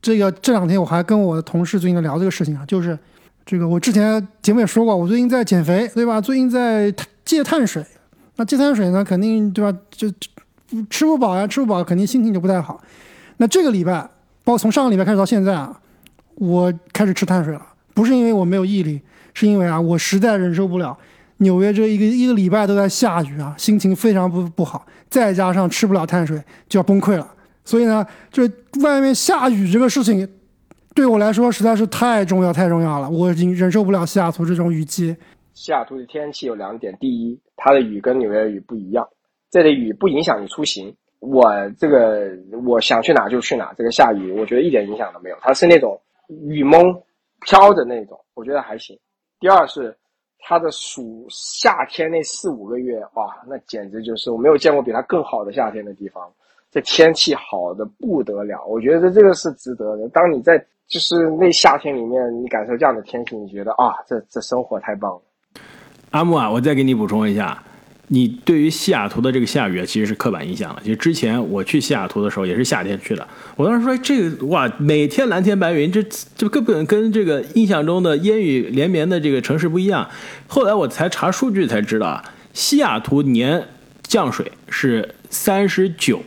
[0.02, 2.98] 这个这两天我还跟我的同事最近在聊这个事情啊，就是
[3.46, 6.20] 这个我之前节目也说过，我最近在减肥，对吧？
[6.20, 6.92] 最近在
[7.24, 7.86] 戒碳水。
[8.34, 9.78] 那戒碳水呢，肯定对吧？
[9.92, 10.08] 就
[10.90, 12.80] 吃不饱呀，吃不饱肯定心情就不太好。
[13.36, 13.92] 那这个礼拜，
[14.42, 15.80] 包括从上个礼拜开始到现在啊。
[16.36, 17.64] 我开始吃碳水了，
[17.94, 19.00] 不是因为我没有毅力，
[19.32, 20.96] 是因为啊，我实在忍受不了
[21.38, 27.28] 纽约这一个一个礼拜都在下雨啊，心情非常不不好，再加上吃不了碳水就要崩溃了。
[27.64, 28.42] 所以呢，这
[28.82, 30.28] 外面下雨这个事情，
[30.94, 35.16] 对我来说实在是太重要太重要了，我已经忍受不了西雅图这种雨季。
[35.54, 39.06] 西雅图的天气有两点，第一，它的雨跟纽约的雨不一样，
[39.50, 40.94] 这里雨不影响你出行。
[41.20, 42.30] 我这个
[42.66, 46.00] 我想去哪就去哪，这个下雨我觉得一点影响都没有，它是那种。
[46.28, 47.02] 雨蒙
[47.40, 48.98] 飘的那种，我觉得还行。
[49.40, 49.96] 第二是
[50.38, 56.30] 它的暑夏天那四五个月，哇，那简直就是我没有见过比它更好的夏天的地方。
[56.70, 60.08] 这天气好的不得了，我觉得这个是值得的。
[60.08, 60.58] 当你在
[60.88, 65.22] 就是那夏天里面，你感受这样的天气，你觉得啊，这这生活太棒了。
[66.10, 67.62] 阿木啊，我再给你补充一下。
[68.08, 70.80] 你对于西雅图的这个下雨其实是刻板印象了。
[70.82, 73.26] 其实之前我去西雅图的时候也是夏天去的，
[73.56, 76.04] 我当时说这个哇，每天蓝天白云，这
[76.36, 80.06] 这根本跟这个印象中的烟雨连绵的这个城市不一样。
[80.46, 83.66] 后来我才查数据才知道啊，西雅图年
[84.02, 86.22] 降水是三十九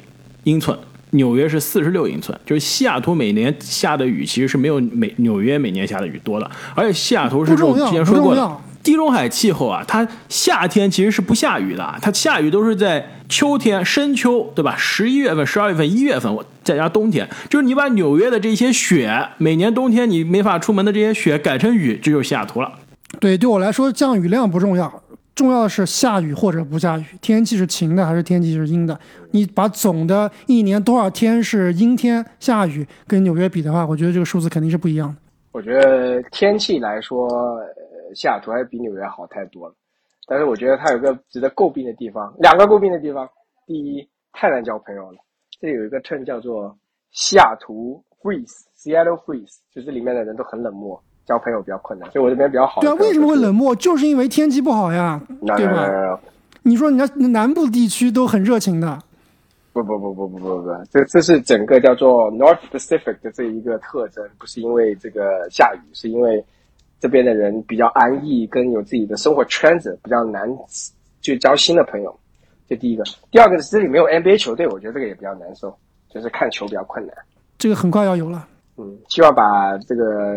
[0.46, 0.78] 英寸，
[1.12, 8.58] 纽约是四十六英寸，就是西雅图每年下的雨其实是没有美纽约每年下的雨多的，而且西雅图是之前说过的。
[8.88, 14.76] 地中海气候啊，它夏天其实是不下雨的，它下雨都是在秋天深秋，对吧？
[14.78, 22.72] 十一月份、十二月份、一月份，我再加冬天，就是你把纽约的这些雪，每年冬天你没法出门的这些雪改成雨，这就是西雅图了。
[23.20, 25.04] 对，对我来说降雨量不重要，
[25.36, 28.98] 重要的是下雨或者不下雨，天气是晴的还是天气是阴的。
[29.32, 35.16] 你把总的一年多少天是阴天下雨跟纽约比的话，我觉得这个数字肯定是不一样的。
[35.52, 37.28] 我觉得天气来说。
[38.16, 39.76] 西雅图还是比纽约好太多了，
[40.28, 43.28] 但是我觉得它有个值得诟病的地方，两个诟病的地方。
[43.66, 45.18] 第一，太难交朋友了。
[45.60, 46.74] 这里有一个 term 叫做
[47.12, 52.10] 西雅图 freeze，Seattle freeze，就是里面的人都很冷漠，交朋友比较困难。
[52.12, 52.80] 所以我这边比较好。
[52.80, 53.76] 对啊，为什么会冷漠？
[53.76, 55.22] 就是因为天气不好呀，
[55.58, 56.20] 对吧？
[56.64, 58.98] 你说你家南部地区都很热情的。
[59.74, 66.44] 不不不不不不不，这这是整个叫做 North Pacific 的这一个特征，不是因为这个下雨，是因为。
[67.00, 70.50] 这边的人比较安逸，跟有自己的生活圈子，比较难
[71.22, 72.20] 去交新的朋友。
[72.68, 75.74] 这第一个，第二个是这里没有 NBA 球队，我觉得这个也比较难受，
[76.14, 77.16] 就是看球比较困难。
[77.58, 78.48] 这个很快要有了，
[78.78, 80.36] 嗯，希望把这个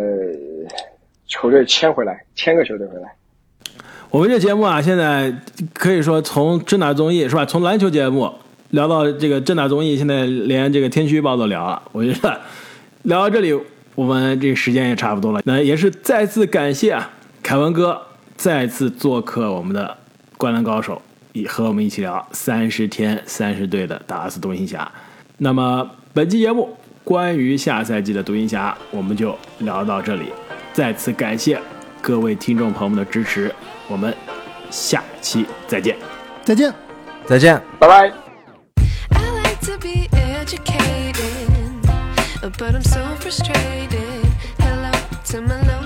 [1.27, 3.13] 球队签回来，签个球队回来。
[4.11, 5.33] 我们这节目啊，现在
[5.75, 7.45] 可以说从正大综艺是吧？
[7.45, 8.33] 从篮球节目
[8.71, 11.83] 聊到这个正大综艺，现在连这个天气预报都聊了。
[11.93, 12.41] 我觉得
[13.03, 13.53] 聊到这里，
[14.01, 15.43] 我们这个时间也差不多了。
[15.45, 17.11] 那也是再次感谢啊，
[17.43, 18.01] 凯文哥
[18.35, 19.85] 再次做客我们的
[20.39, 20.95] 《灌篮高手》，
[21.35, 24.91] 以和我们一起聊三十天三十队的达拉斯独行侠。
[25.37, 26.75] 那么本期节目
[27.05, 30.33] 关于下赛季的独行侠，我们就聊到这里。
[30.73, 31.61] 再次感谢
[32.01, 33.55] 各位听众朋友们的支持。
[33.87, 34.17] 我们
[34.71, 35.95] 下期再见，
[36.43, 36.73] 再见，
[37.27, 38.11] 再见，拜拜。
[42.43, 44.25] But I'm so frustrated.
[44.59, 44.91] Hello
[45.27, 45.80] to my loneliness.